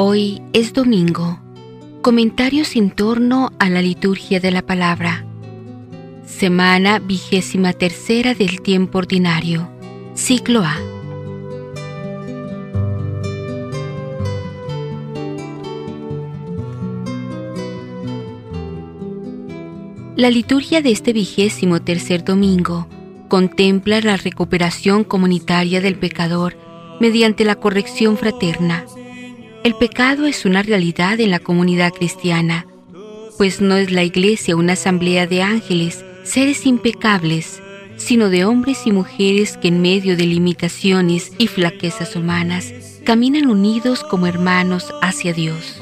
[0.00, 1.40] Hoy es domingo.
[2.02, 5.26] Comentarios en torno a la liturgia de la palabra.
[6.24, 9.68] Semana vigésima tercera del tiempo ordinario.
[10.14, 10.76] Ciclo A.
[20.14, 22.86] La liturgia de este vigésimo tercer domingo
[23.26, 26.56] contempla la recuperación comunitaria del pecador
[27.00, 28.84] mediante la corrección fraterna
[29.64, 32.66] el pecado es una realidad en la comunidad cristiana,
[33.36, 37.60] pues no es la iglesia una asamblea de ángeles, seres impecables,
[37.96, 42.72] sino de hombres y mujeres que en medio de limitaciones y flaquezas humanas
[43.04, 45.77] caminan unidos como hermanos hacia Dios.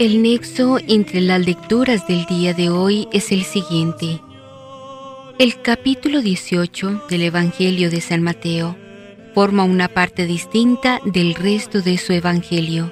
[0.00, 4.22] El nexo entre las lecturas del día de hoy es el siguiente.
[5.38, 8.78] El capítulo 18 del Evangelio de San Mateo
[9.34, 12.90] forma una parte distinta del resto de su Evangelio.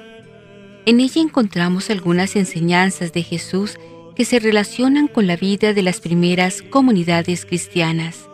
[0.85, 3.79] En ella encontramos algunas enseñanzas de Jesús
[4.15, 8.29] que se relacionan con la vida de las primeras comunidades cristianas.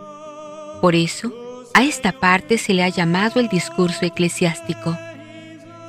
[0.81, 1.33] Por eso,
[1.73, 4.97] a esta parte se le ha llamado el discurso eclesiástico.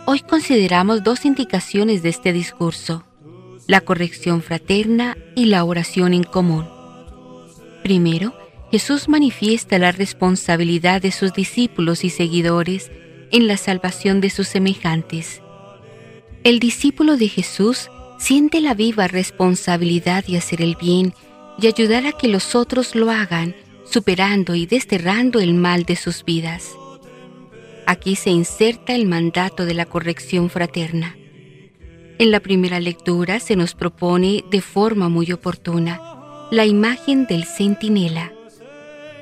[0.08, 3.02] Hoy consideramos dos indicaciones de este discurso,
[3.66, 6.64] la corrección fraterna y la oración en común.
[7.82, 8.32] Primero,
[8.70, 12.92] Jesús manifiesta la responsabilidad de sus discípulos y seguidores
[13.32, 15.42] en la salvación de sus semejantes.
[16.44, 17.90] El discípulo de Jesús
[18.20, 21.14] siente la viva responsabilidad de hacer el bien
[21.60, 26.24] y ayudar a que los otros lo hagan, superando y desterrando el mal de sus
[26.24, 26.76] vidas.
[27.86, 31.16] Aquí se inserta el mandato de la corrección fraterna.
[32.18, 36.00] En la primera lectura se nos propone de forma muy oportuna
[36.50, 38.32] la imagen del centinela.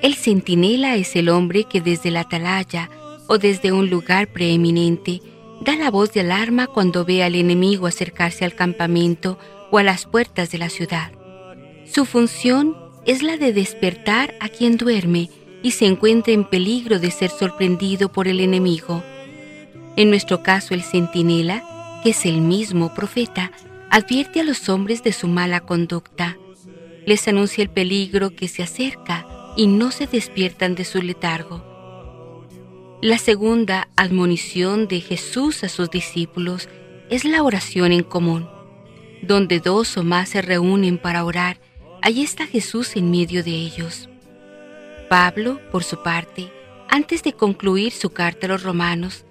[0.01, 2.89] El centinela es el hombre que desde la atalaya
[3.27, 5.21] o desde un lugar preeminente
[5.61, 9.39] da la voz de alarma cuando ve al enemigo acercarse al campamento
[9.71, 11.13] o a las puertas de la ciudad.
[11.85, 15.29] Su función es la de despertar a quien duerme
[15.65, 19.03] y se encuentra en peligro de ser sorprendido por el enemigo.
[19.97, 21.65] En nuestro caso, el centinela,
[22.03, 23.51] que es el mismo profeta,
[23.91, 26.37] advierte a los hombres de su mala conducta.
[27.07, 29.27] Les anuncia el peligro que se acerca
[29.57, 31.65] y no se despiertan de su letargo.
[33.01, 36.69] La segunda admonición de Jesús a sus discípulos
[37.09, 38.51] es la oración en común.
[39.23, 41.59] Donde dos o más se reúnen para orar,
[42.03, 44.11] allí está Jesús en medio de ellos.
[45.15, 46.51] Pablo, por su parte,
[46.89, 49.25] antes de concluir su carta a los romanos,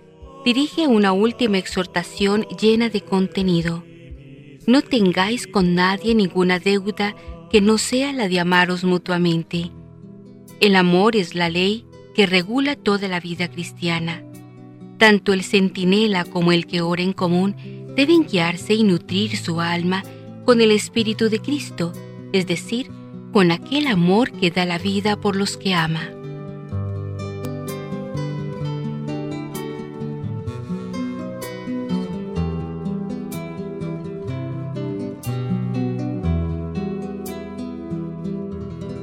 [0.46, 3.84] dirige una última exhortación llena de contenido.
[4.66, 7.18] No tengáis con nadie ninguna deuda
[7.52, 9.72] que no sea la de amaros mutuamente.
[10.62, 14.24] El amor es la ley que regula toda la vida cristiana.
[14.98, 17.58] Tanto el centinela como el que ora en común
[17.94, 20.02] deben guiarse y nutrir su alma
[20.46, 21.92] con el Espíritu de Cristo,
[22.32, 22.90] es decir,
[23.34, 26.12] con aquel amor que da la vida por los que ama.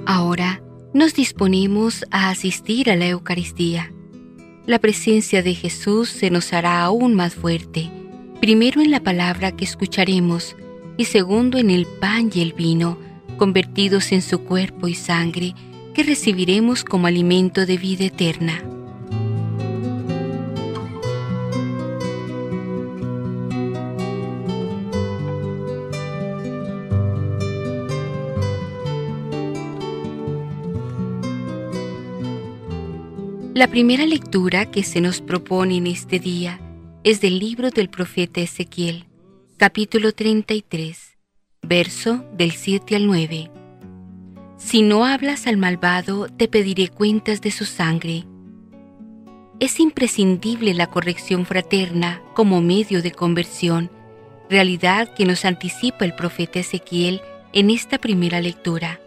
[0.07, 0.63] Ahora
[0.95, 3.93] nos disponemos a asistir a la Eucaristía.
[4.65, 7.91] La presencia de Jesús se nos hará aún más fuerte,
[8.41, 10.55] primero en la palabra que escucharemos
[10.97, 13.10] y segundo en el pan y el vino,
[13.77, 15.55] en su cuerpo y sangre,
[15.95, 18.63] que recibiremos como alimento de vida eterna.
[33.55, 36.61] La primera lectura que se nos propone en este día
[37.05, 39.07] es del libro del profeta Ezequiel,
[39.59, 41.11] capítulo 33
[41.63, 43.60] verso del 7 al 9.
[44.61, 48.27] Si no hablas al malvado, te pediré cuentas de su sangre.
[49.59, 53.91] Es imprescindible la corrección fraterna como medio de conversión,
[54.51, 57.23] realidad que nos anticipa el profeta Ezequiel
[57.55, 59.01] en esta primera lectura.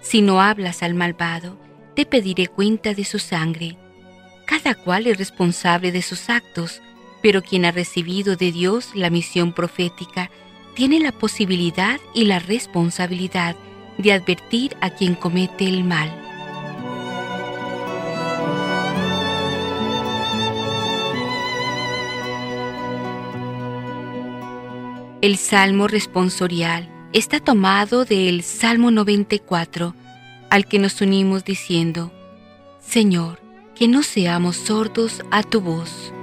[0.00, 1.58] Si no hablas al malvado,
[1.94, 3.78] te pediré cuenta de su sangre.
[4.46, 6.82] Cada cual es responsable de sus actos,
[7.22, 10.30] pero quien ha recibido de Dios la misión profética
[10.74, 13.56] tiene la posibilidad y la responsabilidad
[13.98, 16.10] de advertir a quien comete el mal.
[25.20, 29.94] El salmo responsorial está tomado del Salmo 94,
[30.50, 32.12] al que nos unimos diciendo,
[32.80, 33.40] Señor,
[33.74, 36.13] que no seamos sordos a tu voz.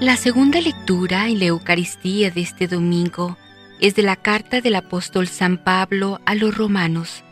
[0.00, 3.36] La segunda lectura en la Eucaristía de este domingo
[3.80, 7.22] es de la carta del apóstol San Pablo a los romanos,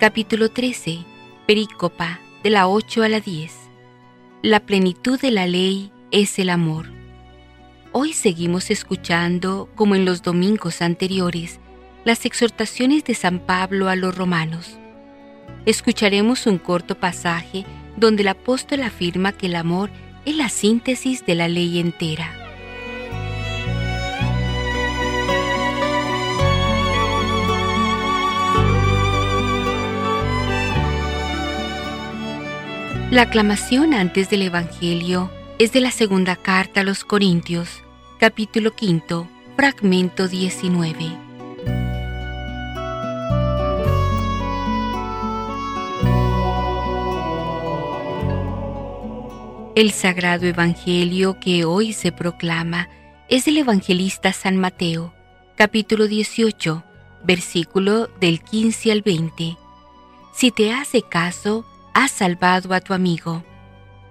[0.00, 1.00] capítulo 13,
[1.46, 3.52] perícopa de la 8 a la 10.
[4.40, 6.86] La plenitud de la ley es el amor.
[7.92, 11.60] Hoy seguimos escuchando, como en los domingos anteriores,
[12.06, 14.78] las exhortaciones de San Pablo a los romanos.
[15.66, 17.66] Escucharemos un corto pasaje
[17.98, 22.32] donde el apóstol afirma que el amor es la síntesis de la ley entera.
[33.10, 37.82] La aclamación antes del Evangelio es de la segunda carta a los Corintios,
[38.18, 39.26] capítulo quinto,
[39.56, 41.27] fragmento 19.
[49.78, 52.88] El sagrado Evangelio que hoy se proclama
[53.28, 55.14] es del evangelista San Mateo,
[55.54, 56.82] capítulo 18,
[57.22, 59.56] versículo del 15 al 20.
[60.34, 61.64] Si te hace caso,
[61.94, 63.44] has salvado a tu amigo.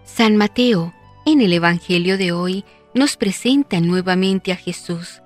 [0.06, 0.94] San Mateo,
[1.26, 2.64] en el Evangelio de hoy,
[2.94, 5.22] nos presenta nuevamente a Jesús.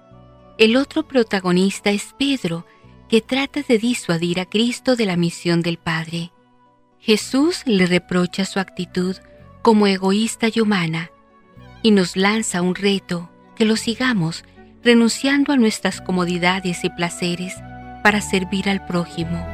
[0.57, 2.65] El otro protagonista es Pedro,
[3.09, 6.31] que trata de disuadir a Cristo de la misión del Padre.
[6.97, 9.17] Jesús le reprocha su actitud
[9.61, 11.11] como egoísta y humana
[11.83, 14.43] y nos lanza un reto que lo sigamos
[14.83, 17.55] renunciando a nuestras comodidades y placeres
[18.03, 19.45] para servir al prójimo.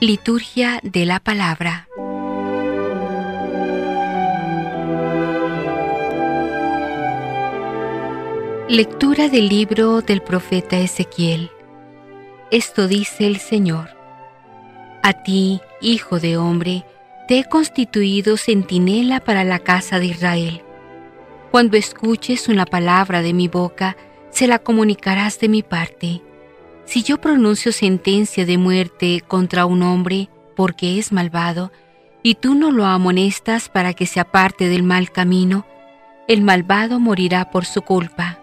[0.00, 1.88] Liturgia de la Palabra.
[8.68, 11.50] Lectura del libro del profeta Ezequiel.
[12.50, 13.90] Esto dice el Señor.
[15.02, 16.84] A ti, hijo de hombre,
[17.28, 20.62] te he constituido centinela para la casa de Israel.
[21.50, 23.96] Cuando escuches una palabra de mi boca,
[24.30, 26.22] se la comunicarás de mi parte
[26.86, 31.72] si yo pronuncio sentencia de muerte contra un hombre porque es malvado,
[32.22, 35.66] y tú no lo amonestas para que se aparte del mal camino,
[36.28, 38.38] el malvado morirá por su culpa,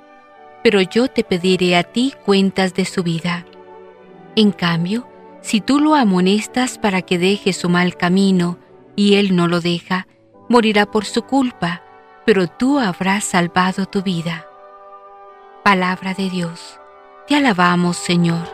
[0.63, 3.45] pero yo te pediré a ti cuentas de su vida.
[4.36, 5.07] En cambio,
[5.42, 8.57] si tú lo amonestas para que deje su mal camino,
[8.95, 10.07] y él no lo deja,
[10.50, 11.83] morirá por su culpa,
[12.25, 14.45] pero tú habrás salvado tu vida.
[15.63, 16.80] Palabra de Dios.
[17.27, 18.48] Te alabamos, Señor.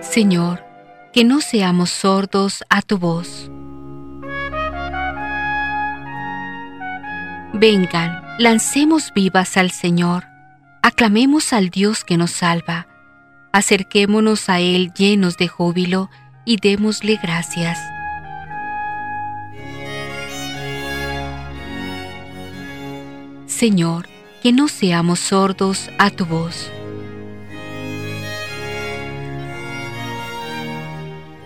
[0.00, 0.69] Señor,
[1.12, 3.50] que no seamos sordos a tu voz.
[7.52, 10.24] Vengan, lancemos vivas al Señor,
[10.82, 12.86] aclamemos al Dios que nos salva,
[13.52, 16.10] acerquémonos a Él llenos de júbilo,
[16.44, 17.78] y démosle gracias.
[23.46, 24.08] Señor,
[24.42, 26.70] que no seamos sordos a tu voz.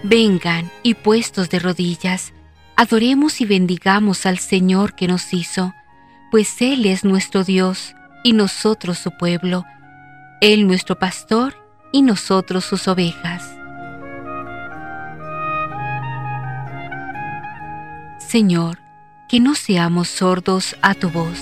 [0.06, 2.34] Vengan y puestos de rodillas,
[2.76, 5.72] adoremos y bendigamos al Señor que nos hizo,
[6.30, 9.64] pues Él es nuestro Dios y nosotros su pueblo,
[10.42, 11.56] Él nuestro pastor
[11.90, 13.50] y nosotros sus ovejas.
[18.18, 18.80] Señor,
[19.26, 21.40] que no seamos sordos a tu voz.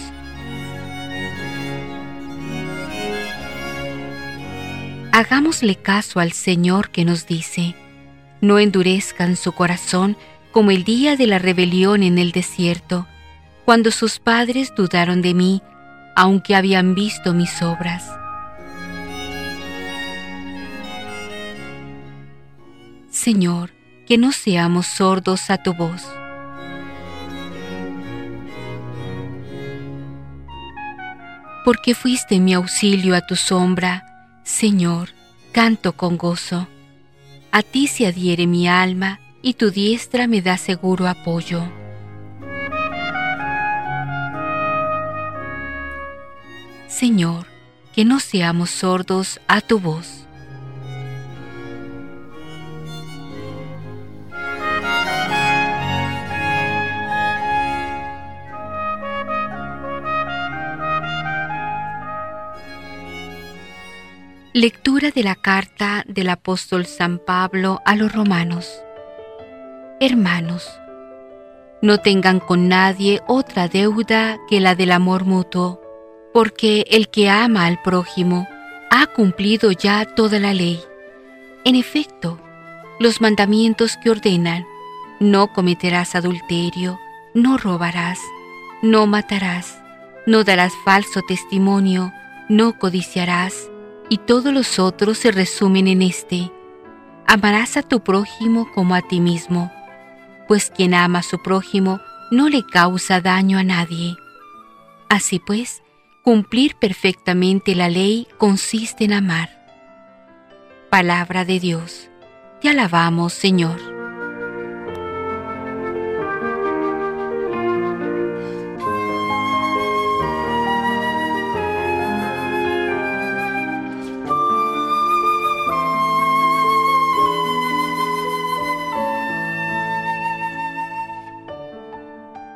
[5.11, 7.75] Hagámosle caso al Señor que nos dice,
[8.43, 10.19] no endurezcan su corazón
[10.51, 13.07] como el día de la rebelión en el desierto,
[13.65, 15.63] cuando sus padres dudaron de mí,
[16.15, 18.05] aunque habían visto mis obras.
[23.09, 23.71] Señor,
[24.07, 26.07] que no seamos sordos a tu voz.
[31.65, 34.05] porque fuiste mi auxilio a tu sombra,
[34.45, 35.11] Señor,
[35.53, 36.69] canto con gozo.
[37.54, 41.62] A ti se adhiere mi alma y tu diestra me da seguro apoyo.
[46.88, 47.47] Señor,
[47.94, 50.22] que no seamos sordos a tu voz.
[64.54, 68.68] Lectura de la carta del apóstol San Pablo a los romanos.
[69.99, 70.68] Hermanos,
[71.80, 75.80] no tengan con nadie otra deuda que la del amor mutuo,
[76.35, 78.47] porque el que ama al prójimo
[78.90, 80.78] ha cumplido ya toda la ley.
[81.64, 82.38] En efecto,
[83.00, 84.66] los mandamientos que ordenan,
[85.18, 87.00] no cometerás adulterio,
[87.32, 88.18] no robarás,
[88.82, 89.80] no matarás,
[90.26, 92.12] no darás falso testimonio,
[92.50, 93.72] no codiciarás,
[94.12, 96.52] y todos los otros se resumen en este.
[97.26, 99.73] Amarás a tu prójimo como a ti mismo,
[100.47, 101.99] pues quien ama a su prójimo
[102.31, 104.14] no le causa daño a nadie.
[105.09, 105.83] Así pues,
[106.23, 109.49] cumplir perfectamente la ley consiste en amar.
[110.90, 112.11] Palabra de Dios.
[112.61, 113.92] Te alabamos, Señor.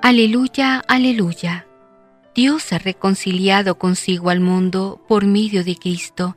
[0.09, 1.67] Aleluya, aleluya.
[2.33, 6.37] Dios ha reconciliado consigo al mundo por medio de Cristo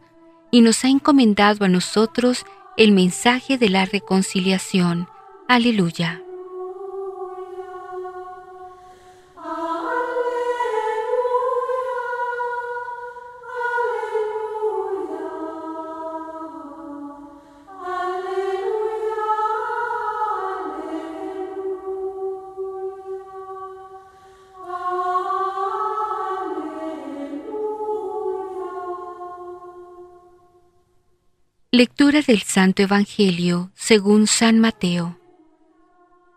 [0.49, 2.47] y nos ha encomendado a nosotros
[2.77, 5.07] el mensaje de la reconciliación.
[5.47, 6.19] Aleluya.
[31.71, 35.19] Lectura del Santo Evangelio según San Mateo.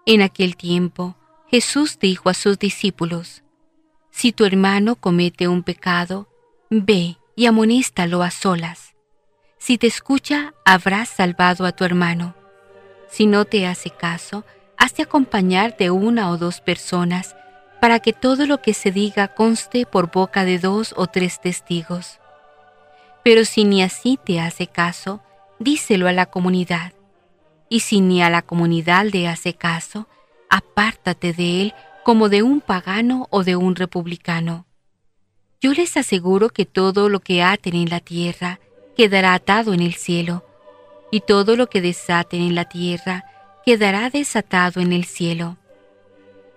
[0.04, 1.16] En aquel tiempo
[1.50, 3.42] Jesús dijo a sus discípulos,
[4.10, 6.28] Si tu hermano comete un pecado,
[6.68, 8.94] ve y amonéstalo a solas.
[9.56, 12.34] Si te escucha, habrás salvado a tu hermano.
[13.08, 14.44] Si no te hace caso,
[14.76, 17.36] hazte acompañar de una o dos personas,
[17.80, 22.18] para que todo lo que se diga conste por boca de dos o tres testigos.
[23.22, 25.20] Pero si ni así te hace caso,
[25.58, 26.92] díselo a la comunidad.
[27.68, 30.08] Y si ni a la comunidad le hace caso,
[30.50, 31.74] apártate de él
[32.04, 34.66] como de un pagano o de un republicano.
[35.60, 38.58] Yo les aseguro que todo lo que aten en la tierra
[38.96, 40.44] quedará atado en el cielo,
[41.10, 43.24] y todo lo que desaten en la tierra
[43.64, 45.56] quedará desatado en el cielo.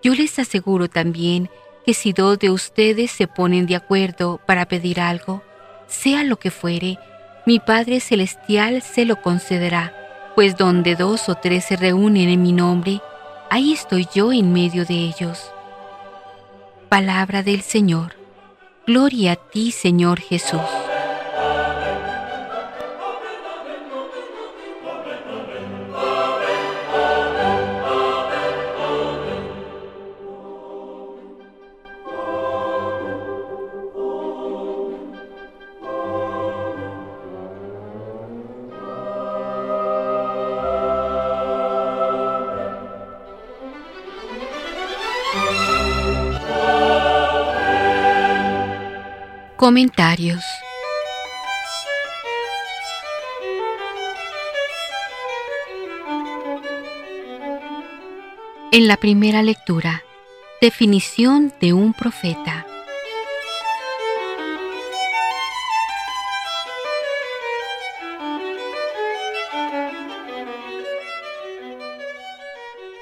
[0.02, 1.48] Yo les aseguro también
[1.84, 5.42] que si dos de ustedes se ponen de acuerdo para pedir algo,
[5.86, 6.98] sea lo que fuere,
[7.46, 9.92] mi Padre Celestial se lo concederá,
[10.34, 13.00] pues donde dos o tres se reúnen en mi nombre,
[13.50, 15.50] ahí estoy yo en medio de ellos.
[16.88, 18.14] Palabra del Señor.
[18.86, 20.60] Gloria a ti, Señor Jesús.
[49.66, 50.44] Comentarios
[58.70, 60.04] En la primera lectura,
[60.60, 62.64] definición de un profeta.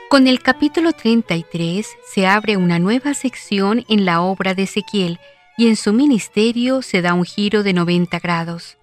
[0.09, 5.21] Con el capítulo 33 se abre una nueva sección en la obra de Ezequiel
[5.57, 8.77] y en su ministerio se da un giro de 90 grados.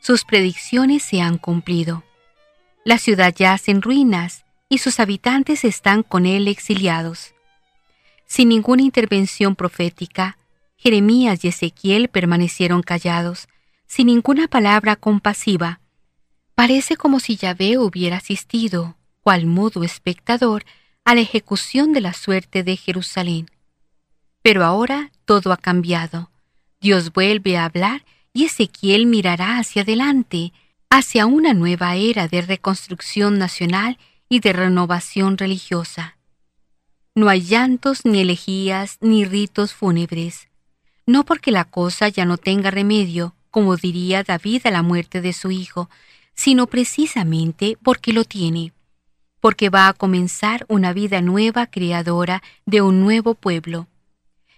[0.00, 2.02] Sus predicciones se han cumplido.
[2.84, 7.34] La ciudad yace en ruinas y sus habitantes están con él exiliados.
[8.26, 10.36] Sin ninguna intervención profética,
[10.76, 13.48] Jeremías y Ezequiel permanecieron callados,
[13.86, 15.80] sin ninguna palabra compasiva.
[16.54, 20.64] Parece como si Yahvé hubiera asistido, cual mudo espectador,
[21.04, 23.50] a la ejecución de la suerte de Jerusalén.
[24.44, 26.30] Pero ahora todo ha cambiado.
[26.78, 30.52] Dios vuelve a hablar y Ezequiel mirará hacia adelante,
[30.90, 33.96] hacia una nueva era de reconstrucción nacional
[34.28, 36.18] y de renovación religiosa.
[37.14, 40.48] No hay llantos ni elegías ni ritos fúnebres.
[41.06, 45.32] no porque la cosa ya no tenga remedio, como diría David a la muerte de
[45.32, 45.88] su hijo,
[46.34, 48.72] sino precisamente porque lo tiene,
[49.40, 53.86] porque va a comenzar una vida nueva creadora de un nuevo pueblo.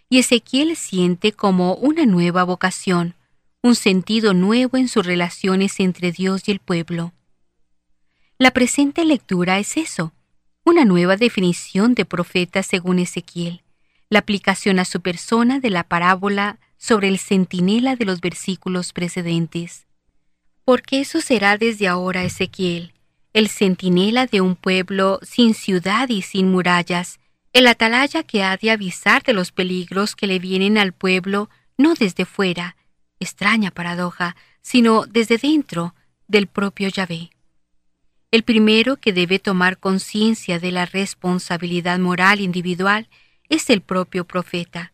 [0.09, 3.15] Y Ezequiel siente como una nueva vocación,
[3.63, 7.13] un sentido nuevo en sus relaciones entre Dios y el pueblo.
[8.39, 10.13] La presente lectura es eso,
[10.65, 13.63] una nueva definición de profeta según Ezequiel,
[14.09, 19.87] la aplicación a su persona de la parábola sobre el centinela de los versículos precedentes.
[20.65, 22.93] Porque eso será desde ahora Ezequiel,
[23.33, 27.19] el centinela de un pueblo sin ciudad y sin murallas,
[27.57, 31.49] el atalaya que ha de avisar de los peligros que le vienen al pueblo
[31.79, 32.77] no desde fuera,
[33.19, 35.95] extraña paradoja, sino desde dentro
[36.29, 37.31] del propio Yahvé.
[38.31, 43.09] El primero que debe tomar conciencia de la responsabilidad moral individual
[43.49, 44.93] es el propio profeta.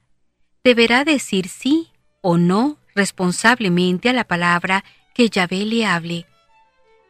[0.62, 1.90] Deberá decir sí
[2.21, 6.26] o no responsablemente a la palabra que Yahvé le hable.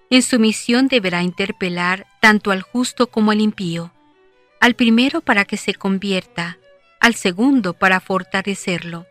[0.08, 3.92] En su misión deberá interpelar tanto al justo como al impío,
[4.62, 6.56] al primero para que se convierta,
[7.00, 9.08] al segundo para fortalecerlo.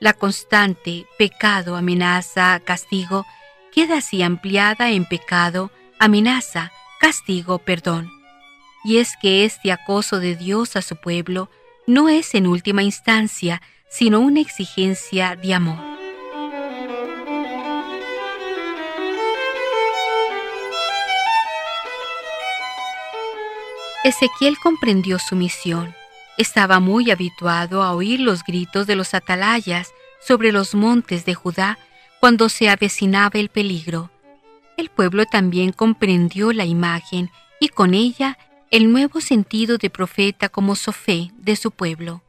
[0.00, 3.24] La constante pecado, amenaza, castigo
[3.72, 5.70] queda así ampliada en pecado,
[6.00, 8.10] amenaza, castigo, perdón.
[8.82, 11.48] Y es que este acoso de Dios a su pueblo
[11.86, 15.78] no es en última instancia, sino una exigencia de amor.
[24.06, 25.94] Ezequiel comprendió su misión.
[26.38, 31.78] Estaba muy habituado a oír los gritos de los atalayas sobre los montes de Judá
[32.20, 34.10] cuando se avecinaba el peligro
[34.76, 38.38] el pueblo también comprendió la imagen y con ella
[38.70, 42.22] el nuevo sentido de profeta como sofé de su pueblo.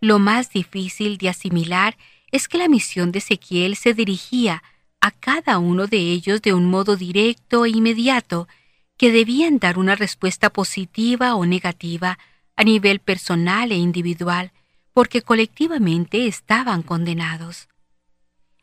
[0.00, 1.96] Lo más difícil de asimilar
[2.30, 4.62] es que la misión de Ezequiel se dirigía
[5.00, 8.48] a cada uno de ellos de un modo directo e inmediato,
[8.96, 12.18] que debían dar una respuesta positiva o negativa
[12.56, 14.52] a nivel personal e individual,
[14.92, 17.68] porque colectivamente estaban condenados.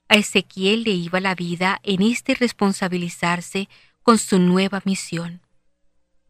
[0.07, 3.69] A Ezequiel le iba la vida en este responsabilizarse
[4.03, 5.41] con su nueva misión.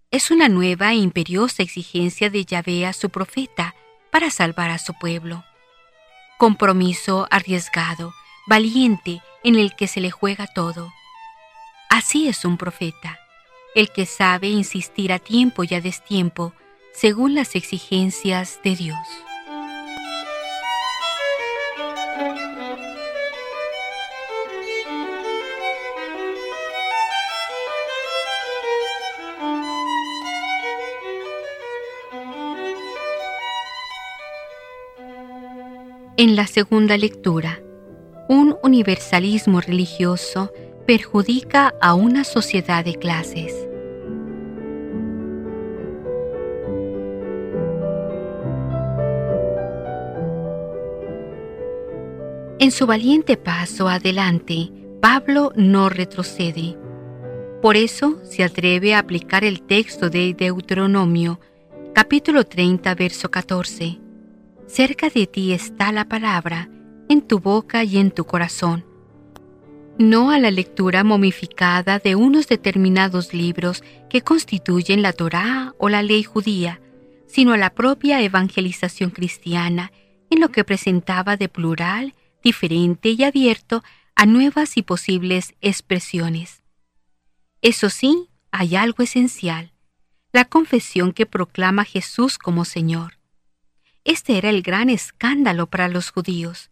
[0.09, 3.75] Es una nueva e imperiosa exigencia de Yahvé a su profeta
[4.11, 5.45] para salvar a su pueblo.
[6.37, 8.13] Compromiso arriesgado,
[8.45, 10.91] valiente, en el que se le juega todo.
[11.89, 13.19] Así es un profeta,
[13.75, 16.53] el que sabe insistir a tiempo y a destiempo
[16.93, 18.97] según las exigencias de Dios.
[36.17, 37.61] En la segunda lectura,
[38.29, 40.51] un universalismo religioso
[40.91, 43.55] perjudica a una sociedad de clases.
[52.59, 54.69] En su valiente paso adelante,
[55.01, 56.77] Pablo no retrocede.
[57.61, 61.39] Por eso se atreve a aplicar el texto de Deuteronomio,
[61.93, 63.97] capítulo 30, verso 14
[64.67, 66.69] Cerca de ti está la palabra,
[67.07, 68.90] en tu boca y en tu corazón.
[70.01, 76.01] No a la lectura momificada de unos determinados libros que constituyen la Torá o la
[76.01, 76.81] ley judía,
[77.27, 79.91] sino a la propia evangelización cristiana
[80.31, 83.83] en lo que presentaba de plural, diferente y abierto
[84.15, 86.63] a nuevas y posibles expresiones.
[87.61, 89.71] Eso sí, hay algo esencial,
[90.31, 93.19] la confesión que proclama Jesús como Señor.
[94.03, 96.71] Este era el gran escándalo para los judíos,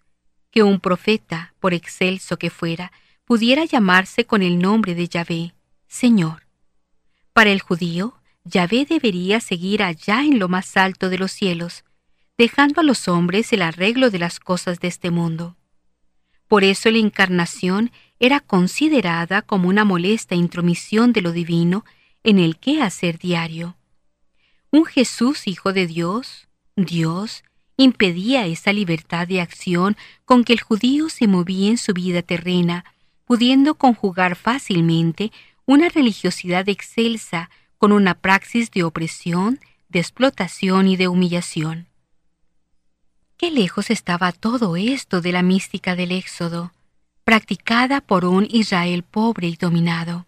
[0.49, 2.91] que un profeta, por excelso que fuera,
[3.29, 5.53] pudiera llamarse con el nombre de Yahvé,
[5.87, 6.47] Señor.
[7.31, 11.83] Para el judío, Yahvé debería seguir allá en lo más alto de los cielos,
[12.39, 15.55] dejando a los hombres el arreglo de las cosas de este mundo.
[16.47, 21.85] Por eso la encarnación era considerada como una molesta intromisión de lo divino
[22.23, 23.77] en el quehacer diario.
[24.71, 27.43] Un Jesús Hijo de Dios, Dios
[27.77, 32.85] impedía esa libertad de acción con que el judío se movía en su vida terrena,
[33.29, 35.31] pudiendo conjugar fácilmente
[35.67, 41.85] una religiosidad excelsa con una praxis de opresión, de explotación y de humillación.
[43.37, 46.73] Qué lejos estaba todo esto de la mística del Éxodo,
[47.23, 50.25] practicada por un Israel pobre y dominado.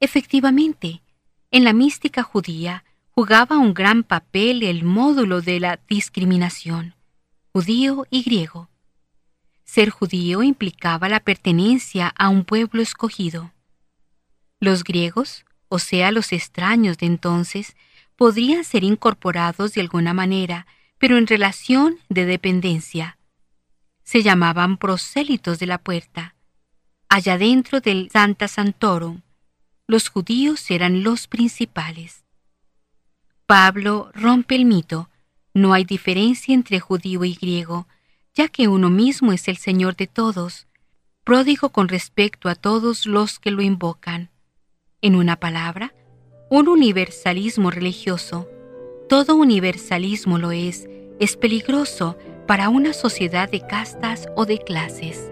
[0.00, 1.02] Efectivamente,
[1.50, 6.94] en la mística judía, jugaba un gran papel el módulo de la discriminación.
[7.52, 8.71] judío y griego.
[9.64, 13.52] Ser judío implicaba la pertenencia a un pueblo escogido.
[14.60, 17.76] Los griegos, o sea, los extraños de entonces,
[18.16, 20.66] podrían ser incorporados de alguna manera,
[20.98, 23.18] pero en relación de dependencia.
[24.04, 26.34] Se llamaban prosélitos de la puerta.
[27.08, 29.22] Allá dentro del Santa Santorum,
[29.86, 32.24] los judíos eran los principales.
[33.46, 35.10] Pablo rompe el mito.
[35.52, 37.86] No hay diferencia entre judío y griego,
[38.34, 40.66] ya que uno mismo es el Señor de todos,
[41.24, 44.30] pródigo con respecto a todos los que lo invocan.
[45.00, 45.94] En una palabra,
[46.50, 48.48] un universalismo religioso.
[49.08, 50.86] Todo universalismo lo es,
[51.18, 52.16] es peligroso
[52.46, 55.31] para una sociedad de castas o de clases.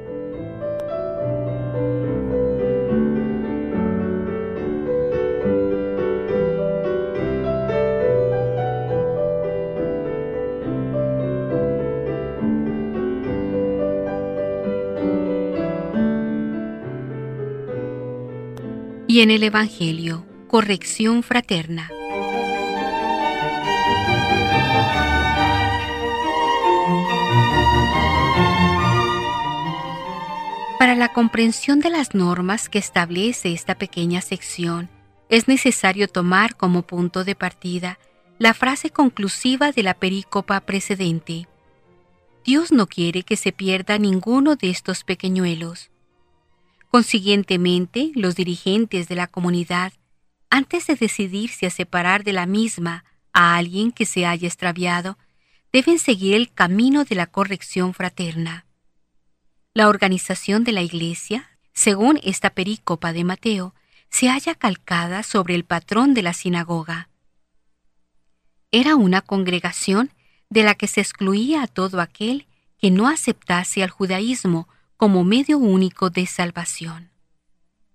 [19.11, 21.91] Y en el Evangelio, corrección fraterna.
[30.79, 34.89] Para la comprensión de las normas que establece esta pequeña sección,
[35.29, 37.99] es necesario tomar como punto de partida
[38.39, 41.49] la frase conclusiva de la perícopa precedente.
[42.45, 45.91] Dios no quiere que se pierda ninguno de estos pequeñuelos.
[46.91, 49.93] Consiguientemente, los dirigentes de la comunidad,
[50.51, 55.17] antes de decidirse a separar de la misma a alguien que se haya extraviado,
[55.73, 58.67] deben seguir el camino de la corrección fraterna.
[59.73, 63.73] La organización de la Iglesia, según esta perícopa de Mateo,
[64.11, 67.09] se halla calcada sobre el patrón de la sinagoga.
[68.73, 70.11] Era una congregación
[70.49, 72.49] de la que se excluía a todo aquel
[72.79, 74.67] que no aceptase al judaísmo
[75.01, 77.09] como medio único de salvación.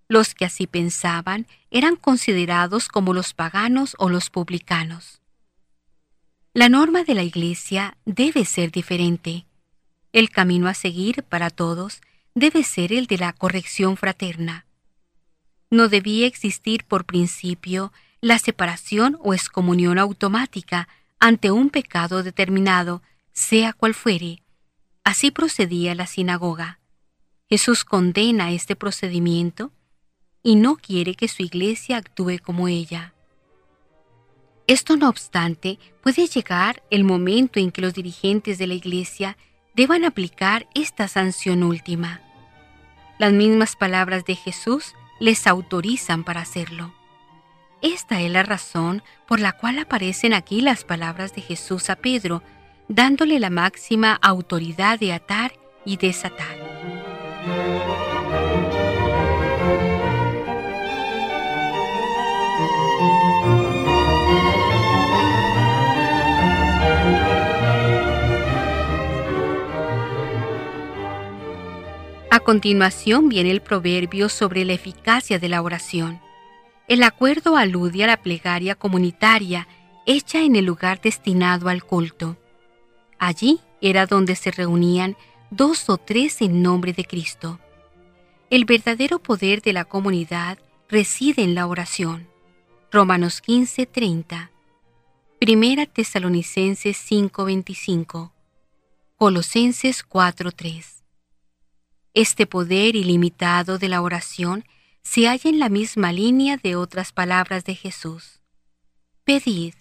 [0.08, 5.22] Los que así pensaban eran considerados como los paganos o los publicanos.
[6.56, 9.46] La norma de la Iglesia debe ser diferente.
[10.14, 12.02] El camino a seguir para todos
[12.34, 14.66] debe ser el de la corrección fraterna.
[15.70, 20.88] No debía existir por principio la separación o excomunión automática
[21.20, 24.42] ante un pecado determinado, sea cual fuere.
[25.04, 26.80] Así procedía la sinagoga.
[27.56, 29.72] Jesús condena este procedimiento
[30.44, 33.14] y no quiere que su iglesia actúe como ella.
[34.68, 39.38] Esto no obstante, puede llegar el momento en que los dirigentes de la iglesia
[39.74, 42.20] deban aplicar esta sanción última.
[43.20, 46.94] Las mismas palabras de Jesús les autorizan para hacerlo.
[47.82, 52.44] Esta es la razón por la cual aparecen aquí las palabras de Jesús a Pedro,
[52.90, 55.54] dándole la máxima autoridad de atar
[55.86, 56.75] y desatar.
[72.36, 76.20] A continuación viene el proverbio sobre la eficacia de la oración.
[76.88, 79.68] El acuerdo alude a la plegaria comunitaria
[80.06, 82.38] hecha en el lugar destinado al culto.
[83.20, 85.16] Allí era donde se reunían
[85.50, 87.60] dos o tres en nombre de Cristo.
[88.50, 90.58] El verdadero poder de la comunidad
[90.90, 92.28] reside en la oración.
[92.92, 94.52] Romanos 15:30.
[95.40, 98.32] Primera Tesalonicenses 5:25.
[99.18, 101.04] Colosenses 4:3.
[102.14, 104.66] Este poder ilimitado de la oración
[105.04, 108.42] se halla en la misma línea de otras palabras de Jesús.
[109.24, 109.74] Pedid,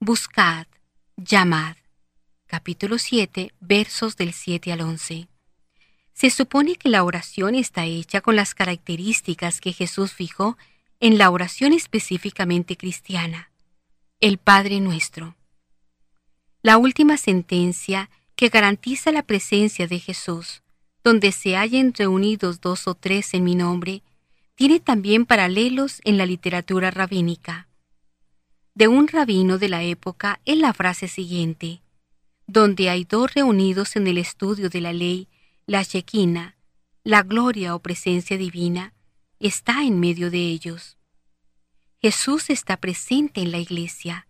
[0.00, 0.66] buscad,
[1.16, 1.76] llamad
[2.46, 5.28] capítulo 7, versos del 7 al 11.
[6.12, 10.56] Se supone que la oración está hecha con las características que Jesús fijó
[11.00, 13.50] en la oración específicamente cristiana,
[14.20, 15.36] el Padre nuestro.
[16.62, 20.62] La última sentencia que garantiza la presencia de Jesús,
[21.02, 24.02] donde se hallen reunidos dos o tres en mi nombre,
[24.54, 27.68] tiene también paralelos en la literatura rabínica.
[28.74, 31.82] De un rabino de la época es la frase siguiente,
[32.46, 35.28] donde hay dos reunidos en el estudio de la ley,
[35.66, 36.56] la Shekinah,
[37.02, 38.94] la gloria o presencia divina,
[39.38, 40.96] está en medio de ellos.
[42.00, 44.28] Jesús está presente en la iglesia.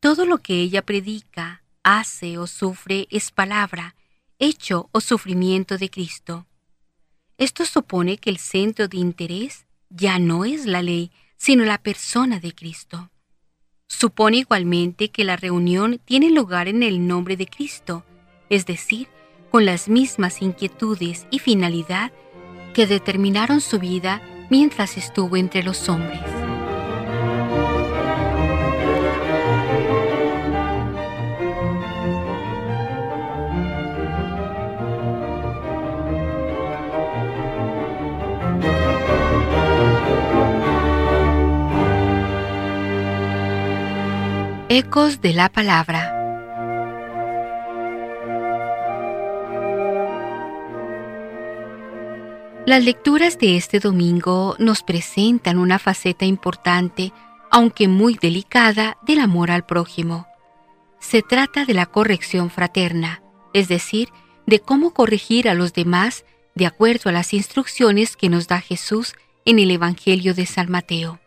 [0.00, 3.94] Todo lo que ella predica, hace o sufre es palabra,
[4.38, 6.46] hecho o sufrimiento de Cristo.
[7.38, 12.40] Esto supone que el centro de interés ya no es la ley, sino la persona
[12.40, 13.10] de Cristo.
[13.88, 18.04] Supone igualmente que la reunión tiene lugar en el nombre de Cristo
[18.50, 19.08] es decir,
[19.50, 22.12] con las mismas inquietudes y finalidad
[22.74, 26.37] que determinaron su vida mientras estuvo entre los hombres.
[44.70, 46.14] Ecos de la Palabra
[52.66, 57.14] Las lecturas de este domingo nos presentan una faceta importante,
[57.50, 60.26] aunque muy delicada, del amor al prójimo.
[61.00, 63.22] Se trata de la corrección fraterna,
[63.54, 64.10] es decir,
[64.44, 69.14] de cómo corregir a los demás de acuerdo a las instrucciones que nos da Jesús
[69.46, 71.20] en el Evangelio de San Mateo.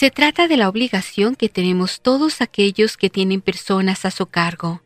[0.00, 4.80] Se trata de la obligación que tenemos todos aquellos que tienen personas a su cargo,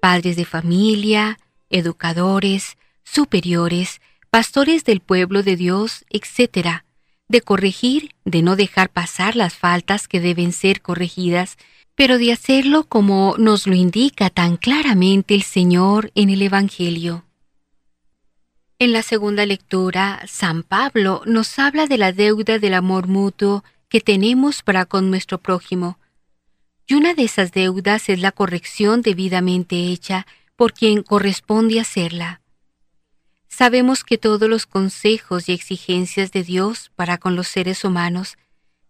[0.00, 6.84] padres de familia, educadores, superiores, pastores del pueblo de Dios, etc.,
[7.26, 11.56] de corregir, de no dejar pasar las faltas que deben ser corregidas,
[11.96, 17.24] pero de hacerlo como nos lo indica tan claramente el Señor en el Evangelio.
[18.78, 24.00] En la segunda lectura, San Pablo nos habla de la deuda del amor mutuo que
[24.00, 25.98] tenemos para con nuestro prójimo.
[26.86, 32.40] Y una de esas deudas es la corrección debidamente hecha por quien corresponde hacerla.
[33.48, 38.36] Sabemos que todos los consejos y exigencias de Dios para con los seres humanos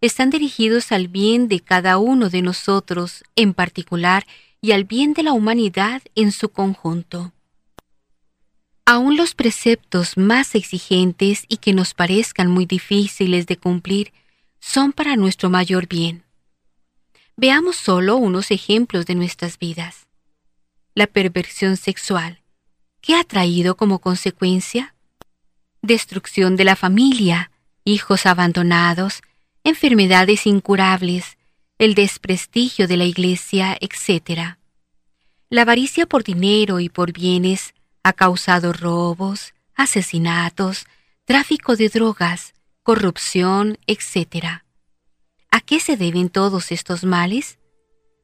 [0.01, 4.25] están dirigidos al bien de cada uno de nosotros en particular
[4.61, 7.33] y al bien de la humanidad en su conjunto.
[8.85, 14.13] Aún los preceptos más exigentes y que nos parezcan muy difíciles de cumplir
[14.59, 16.23] son para nuestro mayor bien.
[17.35, 20.07] Veamos solo unos ejemplos de nuestras vidas.
[20.95, 22.41] La perversión sexual
[23.07, 24.93] ¿Qué ha traído como consecuencia?
[25.81, 27.51] Destrucción de la familia,
[27.85, 29.21] hijos abandonados,
[29.63, 31.37] enfermedades incurables,
[31.77, 34.57] el desprestigio de la Iglesia, etc.
[35.49, 40.85] La avaricia por dinero y por bienes ha causado robos, asesinatos,
[41.23, 42.53] tráfico de drogas,
[42.87, 44.61] corrupción, etc.
[45.51, 47.59] ¿A qué se deben todos estos males?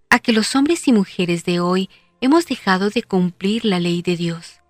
[0.09, 1.89] A que los hombres y mujeres de hoy
[2.21, 4.61] hemos dejado de cumplir la ley de Dios.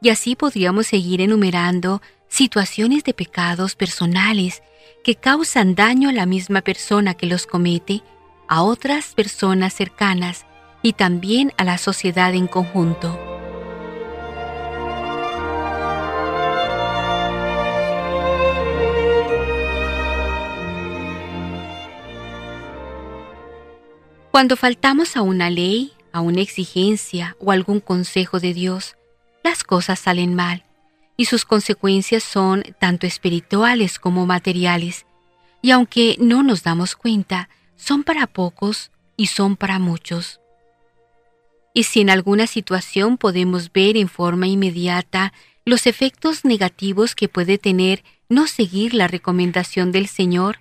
[0.00, 4.62] Y así podríamos seguir enumerando situaciones de pecados personales
[5.04, 8.02] que causan daño a la misma persona que los comete,
[8.48, 10.46] a otras personas cercanas
[10.82, 13.37] y también a la sociedad en conjunto.
[24.38, 28.96] Cuando faltamos a una ley, a una exigencia o algún consejo de Dios,
[29.42, 30.62] las cosas salen mal
[31.16, 35.06] y sus consecuencias son tanto espirituales como materiales,
[35.60, 40.38] y aunque no nos damos cuenta, son para pocos y son para muchos.
[41.74, 45.32] Y si en alguna situación podemos ver en forma inmediata
[45.64, 50.60] los efectos negativos que puede tener no seguir la recomendación del Señor,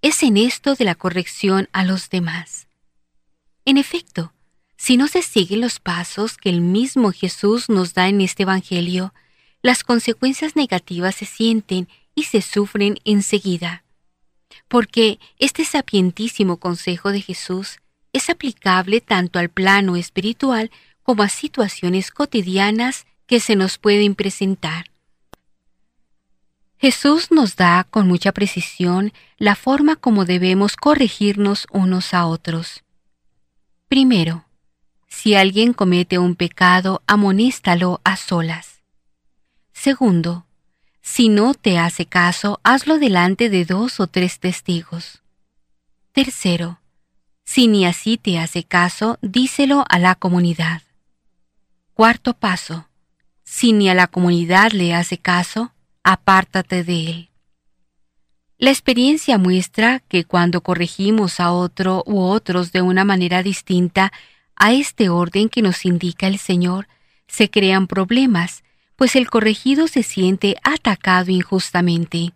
[0.00, 2.69] es en esto de la corrección a los demás.
[3.70, 4.32] En efecto,
[4.76, 9.14] si no se siguen los pasos que el mismo Jesús nos da en este Evangelio,
[9.62, 13.84] las consecuencias negativas se sienten y se sufren enseguida.
[14.66, 17.78] Porque este sapientísimo consejo de Jesús
[18.12, 20.72] es aplicable tanto al plano espiritual
[21.04, 24.86] como a situaciones cotidianas que se nos pueden presentar.
[26.76, 32.82] Jesús nos da con mucha precisión la forma como debemos corregirnos unos a otros.
[33.90, 34.44] Primero,
[35.08, 38.82] si alguien comete un pecado, amonéstalo a solas.
[39.72, 40.46] Segundo,
[41.02, 45.22] si no te hace caso, hazlo delante de dos o tres testigos.
[46.12, 46.78] Tercero,
[47.42, 50.82] si ni así te hace caso, díselo a la comunidad.
[51.92, 52.86] Cuarto paso,
[53.42, 55.72] si ni a la comunidad le hace caso,
[56.04, 57.29] apártate de él.
[58.60, 64.12] La experiencia muestra que cuando corregimos a otro u otros de una manera distinta
[64.54, 66.86] a este orden que nos indica el Señor,
[67.26, 68.62] se crean problemas,
[68.96, 72.34] pues el corregido se siente atacado injustamente.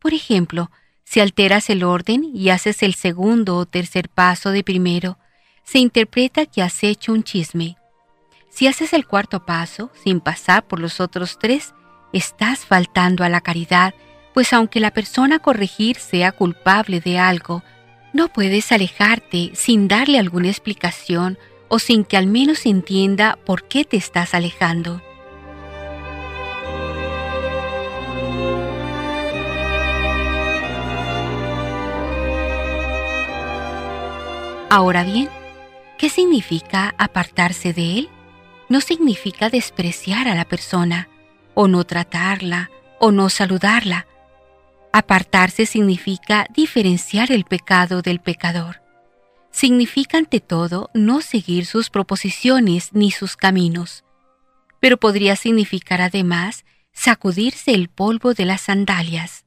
[0.00, 0.72] Por ejemplo,
[1.04, 5.16] si alteras el orden y haces el segundo o tercer paso de primero,
[5.62, 7.76] se interpreta que has hecho un chisme.
[8.50, 11.72] Si haces el cuarto paso, sin pasar por los otros tres,
[12.12, 13.94] estás faltando a la caridad,
[14.36, 17.62] pues aunque la persona a corregir sea culpable de algo,
[18.12, 23.86] no puedes alejarte sin darle alguna explicación o sin que al menos entienda por qué
[23.86, 25.00] te estás alejando.
[34.68, 35.30] Ahora bien,
[35.96, 38.08] ¿qué significa apartarse de él?
[38.68, 41.08] No significa despreciar a la persona,
[41.54, 42.70] o no tratarla,
[43.00, 44.06] o no saludarla.
[44.98, 48.80] Apartarse significa diferenciar el pecado del pecador.
[49.50, 54.04] Significa ante todo no seguir sus proposiciones ni sus caminos.
[54.80, 59.44] Pero podría significar además sacudirse el polvo de las sandalias.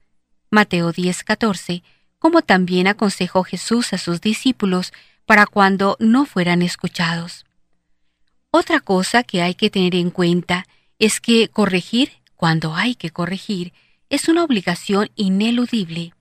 [0.52, 1.82] Mateo 10:14,
[2.20, 4.94] como también aconsejó Jesús a sus discípulos
[5.26, 7.48] para cuando no fueran escuchados.
[8.52, 10.68] Otra cosa que hay que tener en cuenta
[11.00, 13.74] es que corregir cuando hay que corregir
[14.10, 16.13] es una obligación ineludible.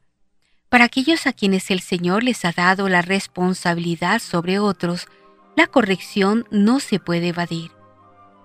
[0.69, 5.07] Para aquellos a quienes el Señor les ha dado la responsabilidad sobre otros,
[5.57, 7.71] la corrección no se puede evadir.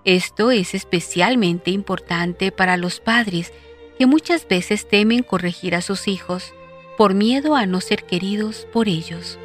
[0.04, 3.52] Esto es especialmente importante para los padres
[3.98, 6.52] que muchas veces temen corregir a sus hijos
[6.96, 9.38] por miedo a no ser queridos por ellos.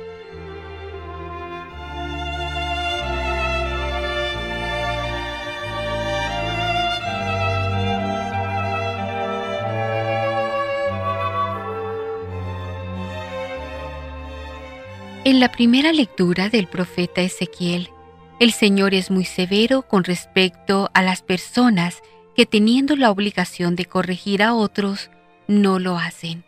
[15.30, 17.92] En la primera lectura del profeta Ezequiel,
[18.40, 22.02] el Señor es muy severo con respecto a las personas
[22.36, 25.12] que teniendo la obligación de corregir a otros,
[25.48, 26.46] no lo hacen.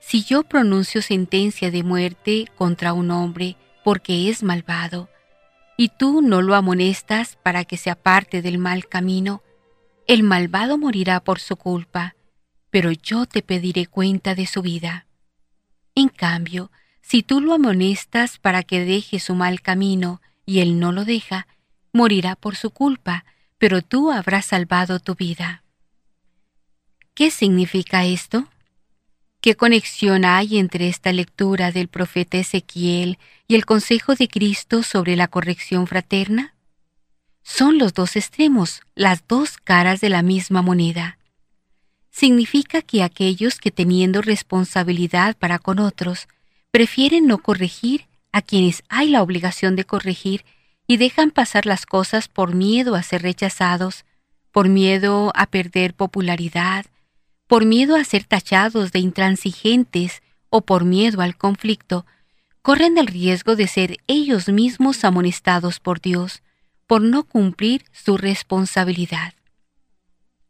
[0.00, 5.08] Si yo pronuncio sentencia de muerte contra un hombre porque es malvado,
[5.78, 9.42] y tú no lo amonestas para que se aparte del mal camino,
[10.06, 12.16] el malvado morirá por su culpa,
[12.68, 15.06] pero yo te pediré cuenta de su vida.
[15.94, 16.70] En cambio,
[17.02, 21.46] si tú lo amonestas para que deje su mal camino y él no lo deja,
[21.92, 23.24] morirá por su culpa,
[23.58, 25.62] pero tú habrás salvado tu vida.
[27.14, 28.46] ¿Qué significa esto?
[29.40, 35.16] ¿Qué conexión hay entre esta lectura del profeta Ezequiel y el consejo de Cristo sobre
[35.16, 36.54] la corrección fraterna?
[37.42, 41.18] Son los dos extremos, las dos caras de la misma moneda.
[42.10, 46.28] Significa que aquellos que teniendo responsabilidad para con otros,
[46.70, 50.44] prefieren no corregir a quienes hay la obligación de corregir
[50.86, 54.04] y dejan pasar las cosas por miedo a ser rechazados,
[54.52, 56.86] por miedo a perder popularidad,
[57.46, 62.06] por miedo a ser tachados de intransigentes o por miedo al conflicto,
[62.62, 66.42] corren el riesgo de ser ellos mismos amonestados por Dios
[66.86, 69.34] por no cumplir su responsabilidad.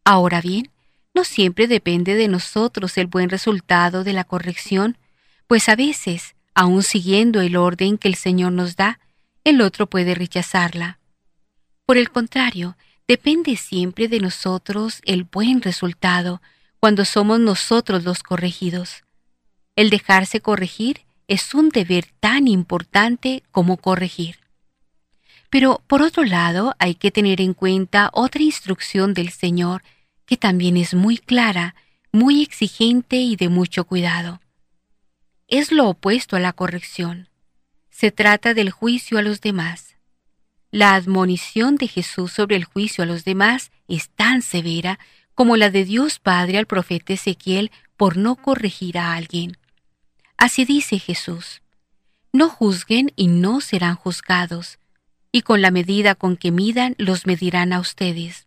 [0.05, 0.71] Ahora bien,
[1.15, 4.97] no siempre depende de nosotros el buen resultado de la corrección,
[5.49, 9.01] pues a veces, aun siguiendo el orden que el Señor nos da,
[9.45, 10.99] el otro puede rechazarla.
[11.87, 12.77] Por el contrario,
[13.09, 16.43] depende siempre de nosotros el buen resultado
[16.81, 19.05] cuando somos nosotros los corregidos.
[19.75, 24.37] El dejarse corregir es un deber tan importante como corregir.
[25.49, 29.83] Pero por otro lado, hay que tener en cuenta otra instrucción del Señor
[30.27, 31.75] que también es muy clara,
[32.13, 34.41] muy exigente y de mucho cuidado
[35.49, 37.31] es lo opuesto a la corrección.
[37.91, 39.97] Se trata del juicio a los demás.
[40.71, 44.99] La admonición de Jesús sobre el juicio a los demás es tan severa
[45.35, 49.57] como la de Dios Padre al profeta Ezequiel por no corregir a alguien.
[50.37, 51.63] Así dice Jesús,
[52.33, 54.79] no juzguen y no serán juzgados,
[55.33, 58.47] y con la medida con que midan los medirán a ustedes.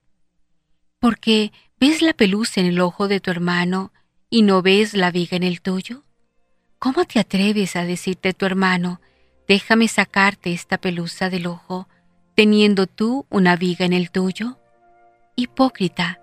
[0.99, 3.91] Porque ves la pelusa en el ojo de tu hermano
[4.29, 6.03] y no ves la viga en el tuyo.
[6.83, 9.01] ¿Cómo te atreves a decirte tu hermano,
[9.47, 11.87] déjame sacarte esta pelusa del ojo,
[12.33, 14.57] teniendo tú una viga en el tuyo?
[15.35, 16.19] Hipócrita,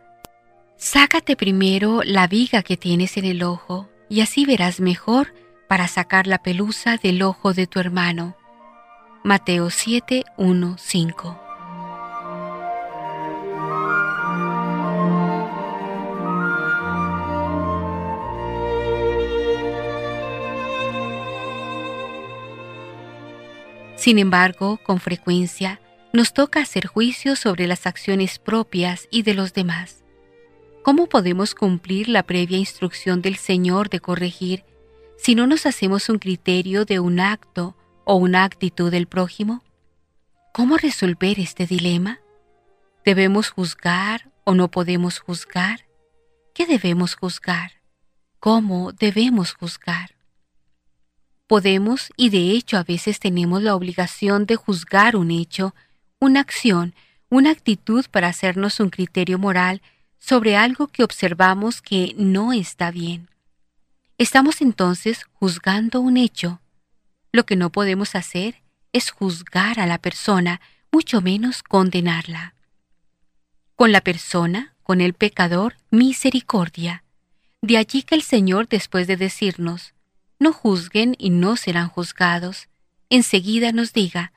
[0.76, 5.32] sácate primero la viga que tienes en el ojo, y así verás mejor
[5.68, 8.34] para sacar la pelusa del ojo de tu hermano.
[9.22, 11.47] Mateo 7, 1, 5.
[23.99, 25.80] Sin embargo, con frecuencia,
[26.12, 30.05] nos toca hacer juicios sobre las acciones propias y de los demás.
[30.84, 34.64] ¿Cómo podemos cumplir la previa instrucción del Señor de corregir
[35.16, 39.64] si no nos hacemos un criterio de un acto o una actitud del prójimo?
[40.55, 42.20] ¿Cómo resolver este dilema?
[43.05, 45.86] ¿Debemos juzgar o no podemos juzgar?
[46.55, 47.72] ¿Qué debemos juzgar?
[48.38, 50.17] ¿Cómo debemos juzgar?
[51.49, 55.74] Podemos y de hecho a veces tenemos la obligación de juzgar un hecho,
[56.20, 56.94] una acción,
[57.30, 59.80] una actitud para hacernos un criterio moral
[60.18, 63.30] sobre algo que observamos que no está bien.
[64.18, 66.61] Estamos entonces juzgando un hecho.
[67.32, 70.61] Lo que no podemos hacer es juzgar a la persona,
[70.92, 72.55] mucho menos condenarla.
[73.74, 77.05] Con la persona, con el pecador, misericordia.
[77.62, 79.94] De allí que el Señor, después de decirnos,
[80.39, 82.68] no juzguen y no serán juzgados,
[83.11, 84.32] enseguida nos diga,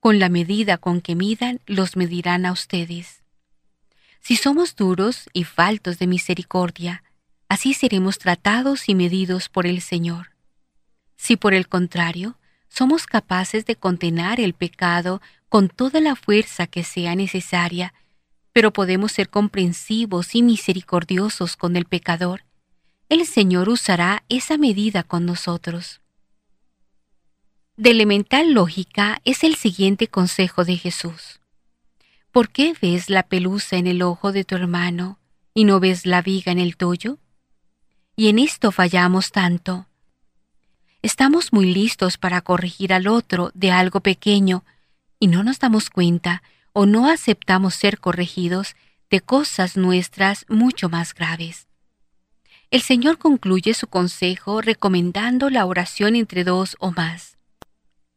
[0.00, 3.22] con la medida con que midan, los medirán a ustedes.
[4.20, 7.02] Si somos duros y faltos de misericordia,
[7.48, 10.32] así seremos tratados y medidos por el Señor.
[11.16, 12.36] Si por el contrario,
[12.68, 17.94] somos capaces de condenar el pecado con toda la fuerza que sea necesaria,
[18.52, 22.45] pero podemos ser comprensivos y misericordiosos con el pecador,
[23.08, 26.00] el Señor usará esa medida con nosotros.
[27.76, 31.40] De elemental lógica es el siguiente consejo de Jesús.
[32.32, 35.18] ¿Por qué ves la pelusa en el ojo de tu hermano
[35.54, 37.18] y no ves la viga en el tuyo?
[38.16, 39.86] Y en esto fallamos tanto.
[41.02, 44.64] Estamos muy listos para corregir al otro de algo pequeño
[45.20, 46.42] y no nos damos cuenta
[46.72, 48.74] o no aceptamos ser corregidos
[49.10, 51.65] de cosas nuestras mucho más graves.
[52.70, 57.36] El Señor concluye su consejo recomendando la oración entre dos o más.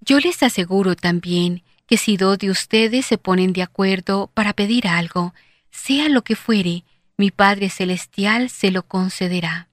[0.02, 4.88] Yo les aseguro también que si dos de ustedes se ponen de acuerdo para pedir
[4.88, 5.34] algo,
[5.72, 6.84] sea lo que fuere,
[7.18, 9.68] mi Padre Celestial se lo concederá.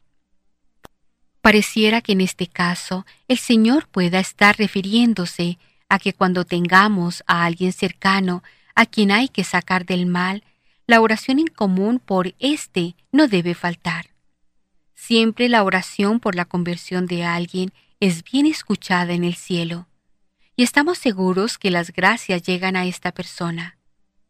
[1.41, 5.59] Pareciera que en este caso el Señor pueda estar refiriéndose
[5.89, 8.43] a que cuando tengamos a alguien cercano
[8.75, 10.43] a quien hay que sacar del mal,
[10.87, 14.16] la oración en común por éste no debe faltar.
[15.07, 19.87] Siempre la oración por la conversión de alguien es bien escuchada en el cielo,
[20.57, 23.79] y estamos seguros que las gracias llegan a esta persona.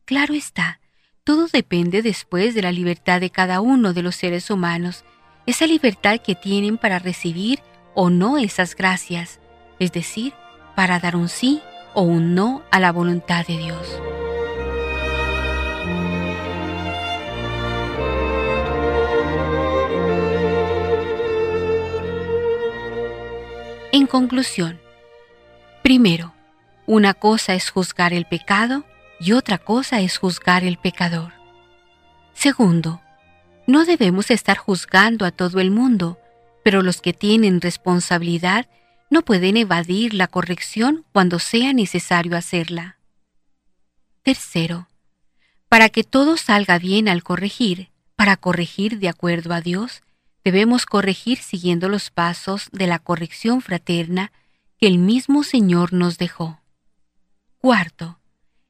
[0.05, 0.81] Claro está,
[1.25, 5.07] todo depende después de la libertad de cada uno de los seres humanos,
[5.47, 7.61] esa libertad que tienen para recibir
[7.95, 9.41] o no esas gracias,
[9.79, 10.35] es decir,
[10.75, 11.63] para dar un sí
[11.95, 13.99] o un no a la voluntad de Dios.
[24.09, 24.81] Conclusión,
[25.83, 26.33] primero,
[26.87, 28.85] una cosa es juzgar el pecado
[29.19, 31.33] y otra cosa es juzgar el pecador.
[32.33, 33.01] Segundo,
[33.67, 36.19] no debemos estar juzgando a todo el mundo,
[36.63, 38.67] pero los que tienen responsabilidad
[39.11, 42.99] no pueden evadir la corrección cuando sea necesario hacerla.
[44.23, 44.89] Tercero,
[45.69, 50.03] para que todo salga bien al corregir, para corregir de acuerdo a Dios,
[50.47, 54.31] debemos corregir siguiendo los pasos de la corrección fraterna
[54.79, 56.61] que el mismo Señor nos dejó.
[57.59, 58.21] Cuarto,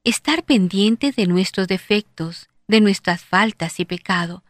[0.03, 4.43] estar pendiente de nuestros defectos, de nuestras faltas y pecado,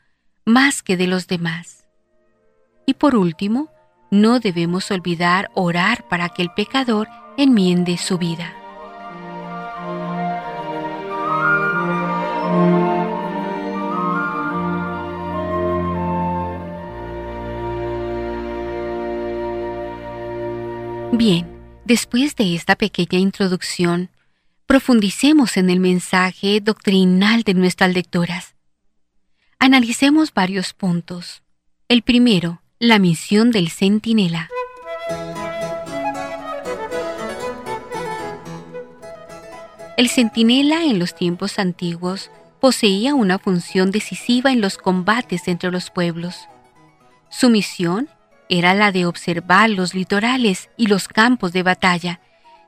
[0.44, 1.88] más que de los demás.
[2.86, 3.72] Y por último,
[4.12, 8.54] no debemos olvidar orar para que el pecador enmiende su vida.
[21.12, 21.46] Bien,
[21.84, 24.10] después de esta pequeña introducción,
[24.66, 28.56] profundicemos en el mensaje doctrinal de nuestras lecturas.
[29.58, 31.42] Analicemos varios puntos.
[31.88, 34.50] El primero, la misión del centinela.
[39.96, 42.30] El centinela en los tiempos antiguos
[42.60, 46.48] poseía una función decisiva en los combates entre los pueblos.
[47.30, 48.08] Su misión
[48.48, 52.20] era la de observar los litorales y los campos de batalla,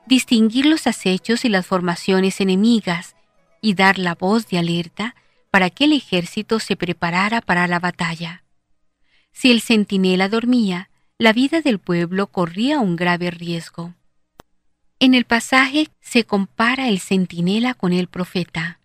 [0.05, 3.15] distinguir los acechos y las formaciones enemigas
[3.61, 5.15] y dar la voz de alerta
[5.51, 8.43] para que el ejército se preparara para la batalla.
[9.31, 13.93] Si el centinela dormía, la vida del pueblo corría un grave riesgo.
[14.99, 18.79] En el pasaje se compara el centinela con el profeta.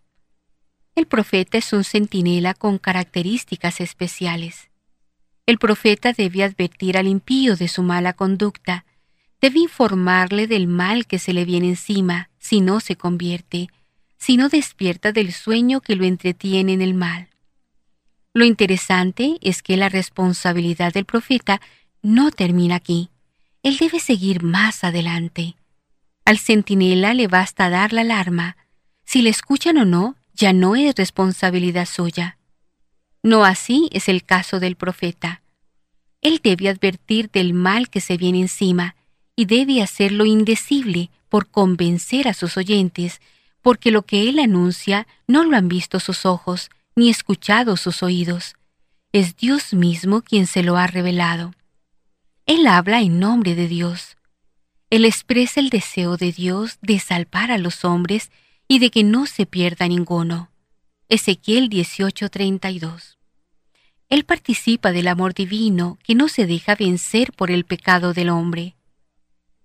[0.95, 4.69] El profeta es un centinela con características especiales.
[5.47, 8.87] El profeta debe advertir al impío de su mala conducta,
[9.41, 13.69] debe informarle del mal que se le viene encima si no se convierte,
[14.17, 17.29] si no despierta del sueño que lo entretiene en el mal.
[18.33, 21.61] Lo interesante es que la responsabilidad del profeta
[22.01, 23.11] no termina aquí.
[23.63, 25.57] Él debe seguir más adelante.
[26.25, 28.57] Al centinela le basta dar la alarma.
[29.05, 32.39] Si le escuchan o no, ya no es responsabilidad suya.
[33.25, 35.41] No así es el caso del profeta.
[36.21, 38.97] Él debe advertir del mal que se viene encima
[39.35, 43.23] y debe hacer lo indecible por convencer a sus oyentes,
[43.63, 48.57] porque lo que él anuncia no lo han visto sus ojos, ni escuchado sus oídos.
[49.11, 51.55] Es Dios mismo quien se lo ha revelado.
[52.45, 54.19] Él habla en nombre de Dios.
[54.91, 58.31] Él expresa el deseo de Dios de salvar a los hombres
[58.69, 60.51] y de que no se pierda ninguno.
[61.09, 63.14] Ezequiel 18:32.
[64.09, 68.77] Él participa del amor divino que no se deja vencer por el pecado del hombre.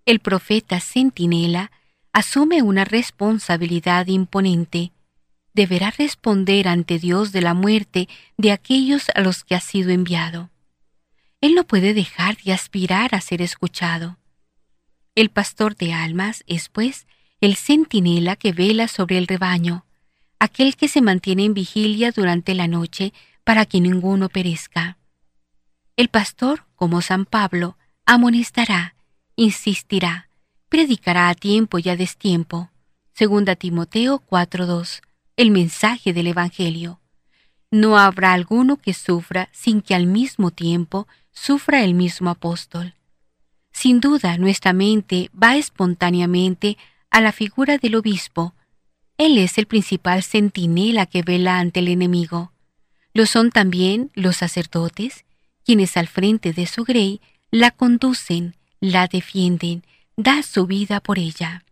[0.06, 1.72] El profeta centinela
[2.14, 4.92] asume una responsabilidad imponente.
[5.54, 10.50] Deberá responder ante Dios de la muerte de aquellos a los que ha sido enviado.
[11.42, 14.18] Él no puede dejar de aspirar a ser escuchado.
[15.16, 17.08] El pastor de almas es, pues,
[17.42, 19.86] el centinela que vela sobre el rebaño,
[20.40, 23.14] aquel que se mantiene en vigilia durante la noche
[23.50, 25.00] para que ninguno perezca.
[25.98, 28.94] El pastor, como San Pablo, amonestará,
[29.36, 30.30] insistirá,
[30.70, 32.70] predicará a tiempo y a destiempo.
[33.12, 35.02] Segunda Timoteo 4:2,
[35.36, 37.00] el mensaje del Evangelio.
[37.72, 42.94] No habrá alguno que sufra sin que al mismo tiempo sufra el mismo apóstol.
[43.72, 46.78] Sin duda nuestra mente va espontáneamente
[47.10, 48.54] a la figura del obispo.
[49.18, 52.52] Él es el principal centinela que vela ante el enemigo.
[53.14, 55.26] Lo son también los sacerdotes,
[55.66, 59.84] quienes al frente de su grey la conducen, la defienden,
[60.16, 61.64] da su vida por ella.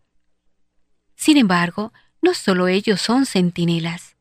[1.16, 4.16] Sin embargo, no solo ellos son centinelas.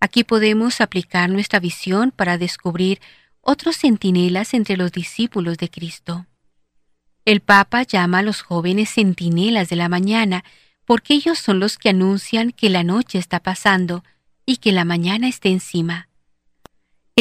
[0.00, 3.00] Aquí podemos aplicar nuestra visión para descubrir
[3.40, 6.26] otros centinelas entre los discípulos de Cristo.
[7.24, 10.44] El Papa llama a los jóvenes centinelas de la mañana
[10.84, 14.02] porque ellos son los que anuncian que la noche está pasando
[14.44, 16.09] y que la mañana está encima.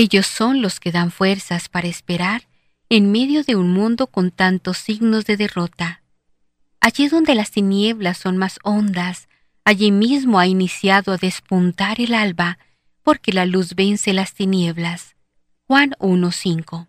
[0.02, 2.44] Ellos son los que dan fuerzas para esperar
[2.88, 6.04] en medio de un mundo con tantos signos de derrota.
[6.80, 9.28] Allí donde las tinieblas son más hondas,
[9.66, 12.60] allí mismo ha iniciado a despuntar el alba,
[13.04, 15.18] porque la luz vence las tinieblas.
[15.68, 16.88] Juan 1.5.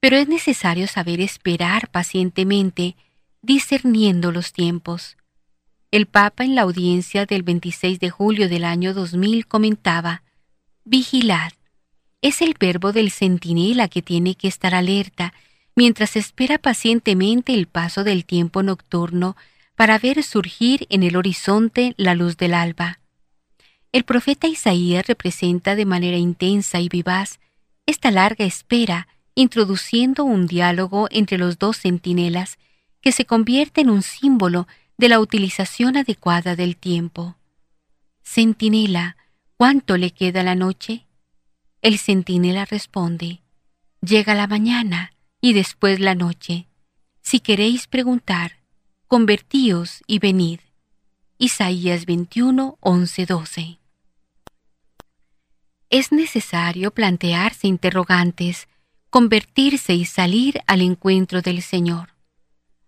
[0.00, 2.96] Pero es necesario saber esperar pacientemente,
[3.42, 5.18] discerniendo los tiempos.
[5.90, 10.22] El Papa en la audiencia del 26 de julio del año 2000 comentaba,
[10.82, 11.52] Vigilad,
[12.22, 15.32] es el verbo del centinela que tiene que estar alerta
[15.74, 19.36] mientras espera pacientemente el paso del tiempo nocturno
[19.74, 22.98] para ver surgir en el horizonte la luz del alba.
[23.92, 27.38] El profeta Isaías representa de manera intensa y vivaz
[27.84, 32.58] esta larga espera, introduciendo un diálogo entre los dos centinelas
[33.00, 34.66] que se convierte en un símbolo
[34.98, 37.36] de la utilización adecuada del tiempo.
[38.24, 39.16] Centinela,
[39.56, 41.05] ¿cuánto le queda la noche?
[41.82, 43.40] El centinela responde,
[44.00, 46.66] Llega la mañana y después la noche.
[47.22, 48.58] Si queréis preguntar,
[49.08, 50.60] convertíos y venid.
[51.38, 53.78] Isaías 21, 11, 12.
[55.90, 58.68] Es necesario plantearse interrogantes,
[59.10, 62.14] convertirse y salir al encuentro del Señor.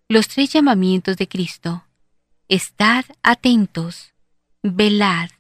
[0.08, 1.84] Los tres llamamientos de Cristo.
[2.48, 4.14] Estad atentos,
[4.62, 5.30] velad,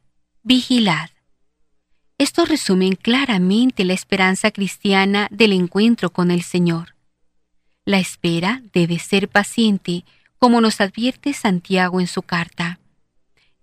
[0.42, 1.10] vigilad.
[2.18, 6.96] Estos resumen claramente la esperanza cristiana del encuentro con el Señor.
[7.84, 10.04] La espera debe ser paciente,
[10.36, 12.80] como nos advierte Santiago en su carta.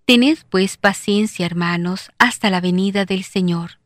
[0.06, 3.78] Tened pues paciencia, hermanos, hasta la venida del Señor.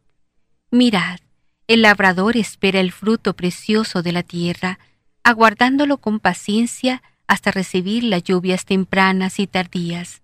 [0.70, 1.18] Mirad,
[1.66, 4.78] el labrador espera el fruto precioso de la tierra,
[5.24, 10.22] aguardándolo con paciencia hasta recibir las lluvias tempranas y tardías.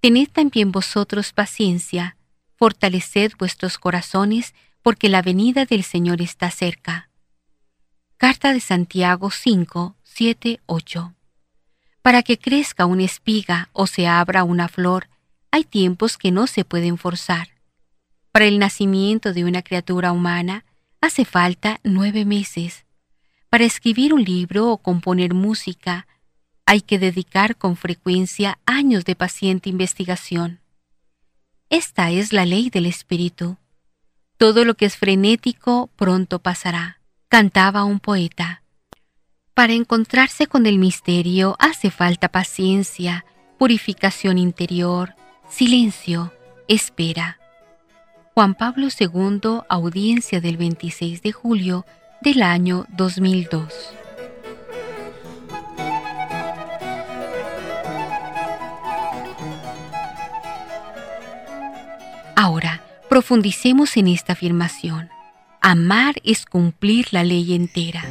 [0.00, 2.16] Tened también vosotros paciencia,
[2.58, 4.52] fortaleced vuestros corazones,
[4.82, 7.08] porque la venida del Señor está cerca.
[8.16, 11.14] Carta de Santiago 5, 7, 8.
[12.02, 15.08] Para que crezca una espiga o se abra una flor,
[15.52, 17.48] hay tiempos que no se pueden forzar.
[18.32, 20.64] Para el nacimiento de una criatura humana
[21.00, 22.86] hace falta nueve meses.
[23.50, 26.08] Para escribir un libro o componer música,
[26.66, 30.60] hay que dedicar con frecuencia años de paciente investigación.
[31.70, 33.58] Esta es la ley del Espíritu.
[34.38, 38.62] Todo lo que es frenético pronto pasará, cantaba un poeta.
[39.52, 43.26] Para encontrarse con el misterio hace falta paciencia,
[43.58, 45.14] purificación interior,
[45.50, 46.32] silencio,
[46.68, 47.38] espera.
[48.32, 51.84] Juan Pablo II, audiencia del 26 de julio
[52.22, 53.68] del año 2002.
[63.08, 65.08] Profundicemos en esta afirmación.
[65.62, 68.04] Amar es cumplir la ley entera.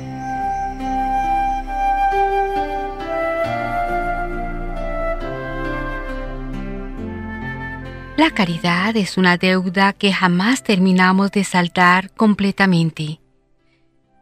[8.18, 13.20] La caridad es una deuda que jamás terminamos de saltar completamente.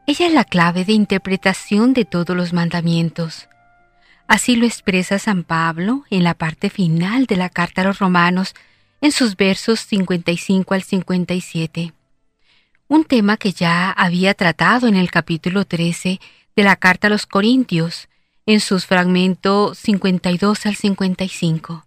[0.08, 3.48] Ella es la clave de interpretación de todos los mandamientos.
[4.28, 8.56] Así lo expresa San Pablo en la parte final de la carta a los romanos
[9.02, 11.94] en sus versos 55 al 57.
[12.88, 16.20] Un tema que ya había tratado en el capítulo 13
[16.56, 18.08] de la carta a los Corintios,
[18.46, 21.86] en sus fragmentos 52 al 55.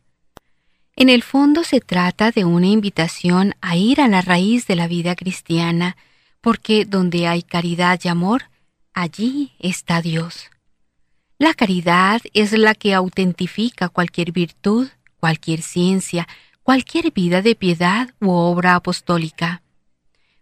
[0.97, 4.89] En el fondo se trata de una invitación a ir a la raíz de la
[4.89, 5.97] vida cristiana,
[6.41, 8.51] porque donde hay caridad y amor,
[8.93, 10.51] allí está Dios.
[11.39, 14.89] La caridad es la que autentifica cualquier virtud,
[15.21, 16.27] cualquier ciencia,
[16.69, 19.63] cualquier vida de piedad u obra apostólica.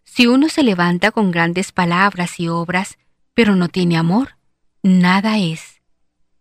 [0.03, 2.99] Si uno se levanta con grandes palabras y obras,
[3.33, 4.37] pero no tiene amor,
[4.83, 5.81] nada es.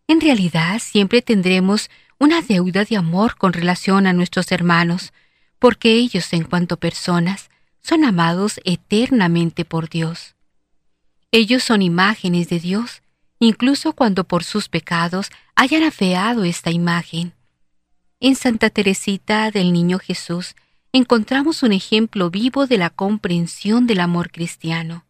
[0.08, 5.14] En realidad siempre tendremos una deuda de amor con relación a nuestros hermanos,
[5.60, 10.34] porque ellos en cuanto personas son amados eternamente por Dios.
[11.30, 13.04] Ellos son imágenes de Dios,
[13.38, 17.36] incluso cuando por sus pecados hayan afeado esta imagen.
[18.28, 20.56] En Santa Teresita del Niño Jesús
[20.92, 25.06] encontramos un ejemplo vivo de la comprensión del amor cristiano.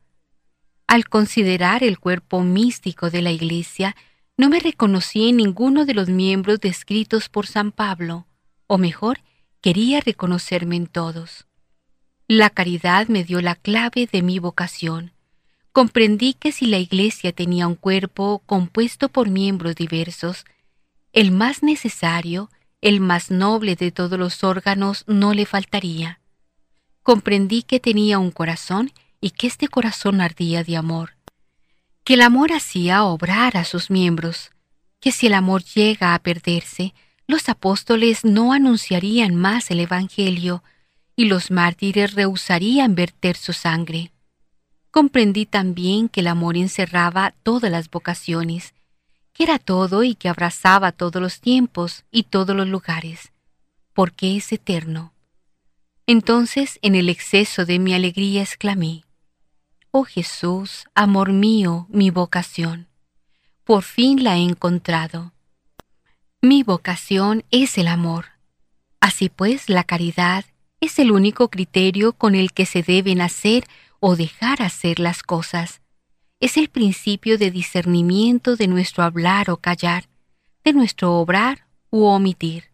[0.85, 3.95] Al considerar el cuerpo místico de la Iglesia,
[4.35, 8.27] no me reconocí en ninguno de los miembros descritos por San Pablo,
[8.67, 9.21] o mejor,
[9.61, 11.47] quería reconocerme en todos.
[12.27, 15.13] La caridad me dio la clave de mi vocación.
[15.71, 20.43] Comprendí que si la Iglesia tenía un cuerpo compuesto por miembros diversos,
[21.13, 22.49] el más necesario,
[22.87, 26.19] el más noble de todos los órganos no le faltaría.
[27.03, 31.15] Comprendí que tenía un corazón y que este corazón ardía de amor
[32.05, 34.51] que el amor hacía obrar a sus miembros,
[35.01, 36.93] que si el amor llega a perderse,
[37.27, 40.63] los apóstoles no anunciarían más el Evangelio
[41.15, 44.11] y los mártires rehusarían verter su sangre.
[44.91, 48.74] Comprendí también que el amor encerraba todas las vocaciones,
[49.35, 53.33] que era todo y que abrazaba todos los tiempos y todos los lugares,
[53.93, 55.13] porque es eterno.
[56.07, 59.03] Entonces, en el exceso de mi alegría, exclamé,
[59.91, 62.87] Oh Jesús, amor mío, mi vocación.
[63.65, 65.33] Por fin la he encontrado.
[66.41, 68.27] Mi vocación es el amor.
[69.01, 70.45] Así pues, la caridad
[70.79, 73.65] es el único criterio con el que se deben hacer
[73.99, 75.81] o dejar hacer las cosas.
[76.45, 80.03] Es el principio de discernimiento de nuestro hablar o callar,
[80.63, 82.65] de nuestro obrar u omitir.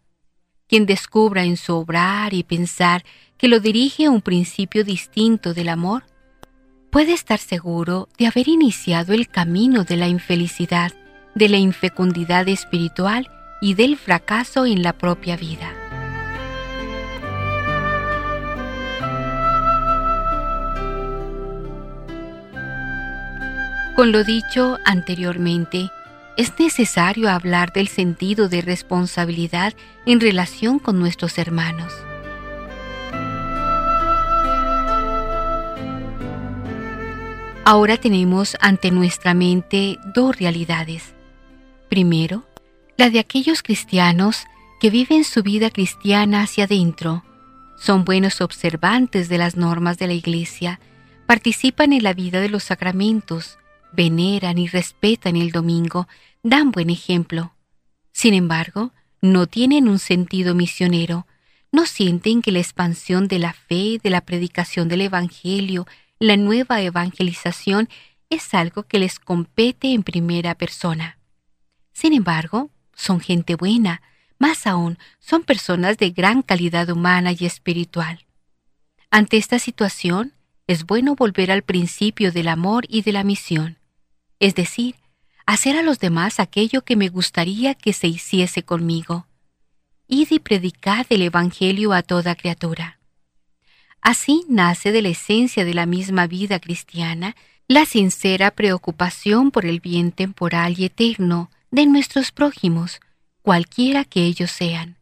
[0.67, 3.05] Quien descubra en su obrar y pensar
[3.37, 6.03] que lo dirige a un principio distinto del amor,
[6.91, 10.91] puede estar seguro de haber iniciado el camino de la infelicidad,
[11.33, 13.29] de la infecundidad espiritual
[13.61, 15.80] y del fracaso en la propia vida.
[24.01, 25.91] Con lo dicho anteriormente,
[26.35, 29.75] es necesario hablar del sentido de responsabilidad
[30.07, 31.93] en relación con nuestros hermanos.
[37.63, 41.13] Ahora tenemos ante nuestra mente dos realidades.
[41.87, 42.43] Primero,
[42.97, 44.45] la de aquellos cristianos
[44.79, 47.23] que viven su vida cristiana hacia adentro,
[47.77, 50.79] son buenos observantes de las normas de la Iglesia,
[51.27, 53.59] participan en la vida de los sacramentos,
[53.91, 56.07] veneran y respetan el domingo,
[56.43, 57.53] dan buen ejemplo.
[58.11, 61.27] Sin embargo, no tienen un sentido misionero,
[61.71, 65.87] no sienten que la expansión de la fe, de la predicación del Evangelio,
[66.19, 67.89] la nueva evangelización
[68.29, 71.17] es algo que les compete en primera persona.
[71.93, 74.01] Sin embargo, son gente buena,
[74.37, 78.25] más aún, son personas de gran calidad humana y espiritual.
[79.11, 80.33] Ante esta situación,
[80.67, 83.77] es bueno volver al principio del amor y de la misión,
[84.41, 84.95] es decir,
[85.45, 89.27] hacer a los demás aquello que me gustaría que se hiciese conmigo.
[90.07, 92.99] Id y predicad el Evangelio a toda criatura.
[94.01, 97.35] Así nace de la esencia de la misma vida cristiana
[97.67, 102.99] la sincera preocupación por el bien temporal y eterno de nuestros prójimos,
[103.43, 104.97] cualquiera que ellos sean.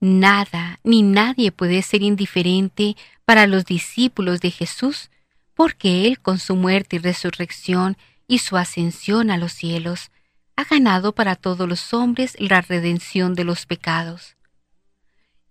[0.00, 2.96] Nada ni nadie puede ser indiferente
[3.26, 5.10] para los discípulos de Jesús,
[5.54, 7.98] porque Él con su muerte y resurrección
[8.28, 10.10] y su ascensión a los cielos,
[10.56, 14.36] ha ganado para todos los hombres la redención de los pecados.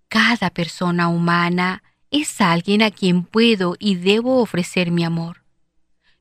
[0.09, 5.43] Cada persona humana es alguien a quien puedo y debo ofrecer mi amor.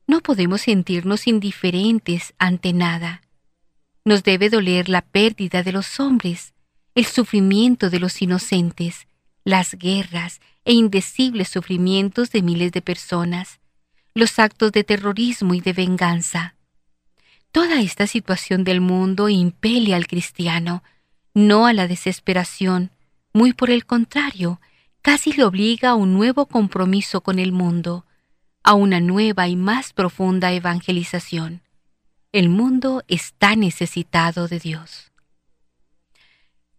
[0.07, 3.21] No podemos sentirnos indiferentes ante nada.
[4.03, 6.53] Nos debe doler la pérdida de los hombres,
[6.93, 9.07] el sufrimiento de los inocentes,
[9.43, 13.59] las guerras e indecibles sufrimientos de miles de personas,
[14.15, 16.55] los actos de terrorismo y de venganza.
[17.51, 20.83] Toda esta situación del mundo impele al cristiano,
[21.33, 22.91] no a la desesperación,
[23.33, 24.61] muy por el contrario,
[25.01, 28.05] casi le obliga a un nuevo compromiso con el mundo,
[28.63, 31.61] a una nueva y más profunda evangelización.
[32.31, 35.11] El mundo está necesitado de Dios.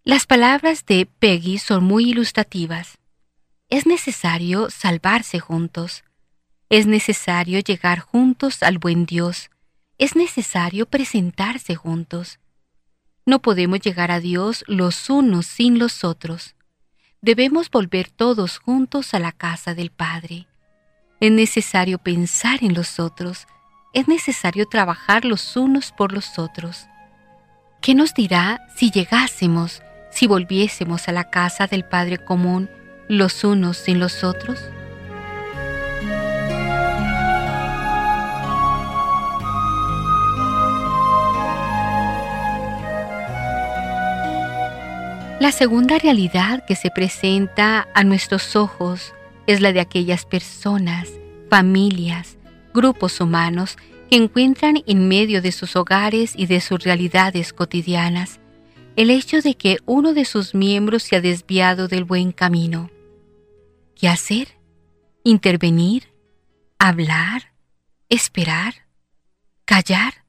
[0.04, 2.98] Las palabras de Peggy son muy ilustrativas.
[3.68, 6.02] Es necesario salvarse juntos.
[6.68, 9.50] Es necesario llegar juntos al buen Dios.
[9.98, 12.40] Es necesario presentarse juntos.
[13.24, 16.56] No podemos llegar a Dios los unos sin los otros.
[17.20, 20.48] Debemos volver todos juntos a la casa del Padre.
[21.20, 23.46] Es necesario pensar en los otros.
[23.94, 26.88] Es necesario trabajar los unos por los otros.
[27.80, 32.68] ¿Qué nos dirá si llegásemos, si volviésemos a la casa del Padre común,
[33.08, 34.58] los unos sin los otros?
[45.38, 49.12] La segunda realidad que se presenta a nuestros ojos
[49.46, 51.10] es la de aquellas personas,
[51.50, 52.38] familias,
[52.72, 53.76] grupos humanos
[54.08, 58.40] que encuentran en medio de sus hogares y de sus realidades cotidianas
[58.96, 62.90] el hecho de que uno de sus miembros se ha desviado del buen camino.
[63.94, 64.48] ¿Qué hacer?
[65.22, 66.14] ¿Intervenir?
[66.78, 67.52] ¿Hablar?
[68.08, 68.86] ¿Esperar?
[69.66, 70.24] ¿Callar?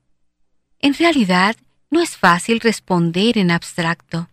[0.80, 1.56] En realidad,
[1.90, 4.28] no es fácil responder en abstracto.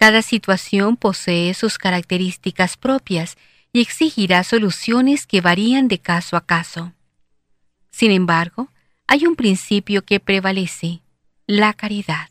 [0.00, 3.36] Cada situación posee sus características propias
[3.70, 6.94] y exigirá soluciones que varían de caso a caso.
[7.90, 8.70] Sin embargo,
[9.06, 11.02] hay un principio que prevalece,
[11.46, 12.30] la caridad.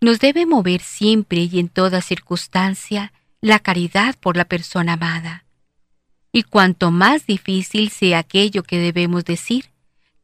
[0.00, 5.44] Nos debe mover siempre y en toda circunstancia la caridad por la persona amada.
[6.32, 9.70] Y cuanto más difícil sea aquello que debemos decir,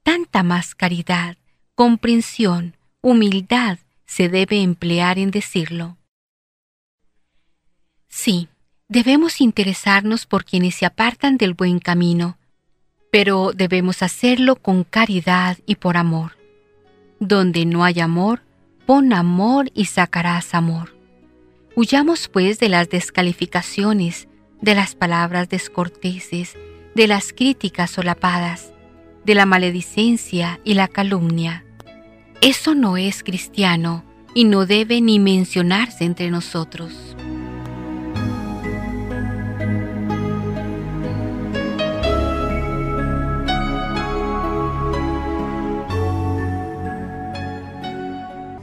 [0.02, 1.36] tanta más caridad,
[1.76, 5.99] comprensión, humildad se debe emplear en decirlo.
[8.10, 8.50] Sí,
[8.90, 12.38] Debemos interesarnos por quienes se apartan del buen camino,
[13.12, 16.36] pero debemos hacerlo con caridad y por amor.
[17.20, 18.42] Donde no hay amor,
[18.86, 20.92] pon amor y sacarás amor.
[21.76, 24.26] Huyamos pues de las descalificaciones,
[24.60, 26.58] de las palabras descorteses,
[26.96, 28.72] de las críticas solapadas,
[29.24, 31.64] de la maledicencia y la calumnia.
[32.40, 34.04] Eso no es cristiano
[34.34, 37.14] y no debe ni mencionarse entre nosotros.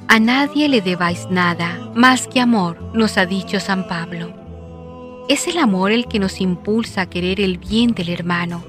[0.10, 4.34] A nadie le debáis nada más que amor, nos ha dicho San Pablo.
[5.28, 8.64] Es el amor el que nos impulsa a querer el bien del hermano.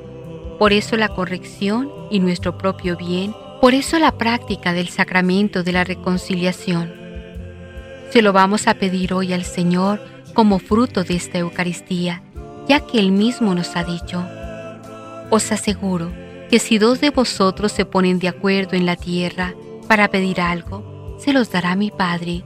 [0.58, 5.70] Por eso la corrección y nuestro propio bien, por eso la práctica del sacramento de
[5.70, 6.92] la reconciliación.
[8.10, 10.00] Se lo vamos a pedir hoy al Señor
[10.34, 12.20] como fruto de esta Eucaristía,
[12.68, 14.24] ya que Él mismo nos ha dicho,
[15.30, 16.10] os aseguro
[16.50, 19.54] que si dos de vosotros se ponen de acuerdo en la tierra
[19.86, 22.44] para pedir algo, se los dará mi Padre,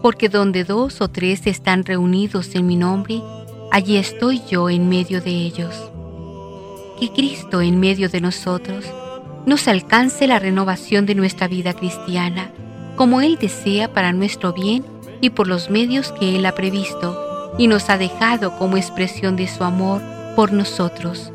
[0.00, 3.22] porque donde dos o tres están reunidos en mi nombre,
[3.70, 5.90] allí estoy yo en medio de ellos.
[6.98, 8.84] Que Cristo en medio de nosotros
[9.46, 12.52] nos alcance la renovación de nuestra vida cristiana,
[12.96, 14.84] como Él desea para nuestro bien
[15.20, 19.48] y por los medios que Él ha previsto y nos ha dejado como expresión de
[19.48, 20.00] su amor
[20.36, 21.32] por nosotros.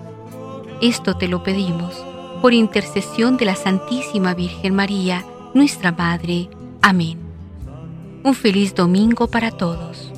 [0.81, 1.95] Esto te lo pedimos
[2.41, 6.49] por intercesión de la Santísima Virgen María, nuestra Madre.
[6.81, 7.17] Amén.
[8.23, 10.11] Un feliz domingo para todos.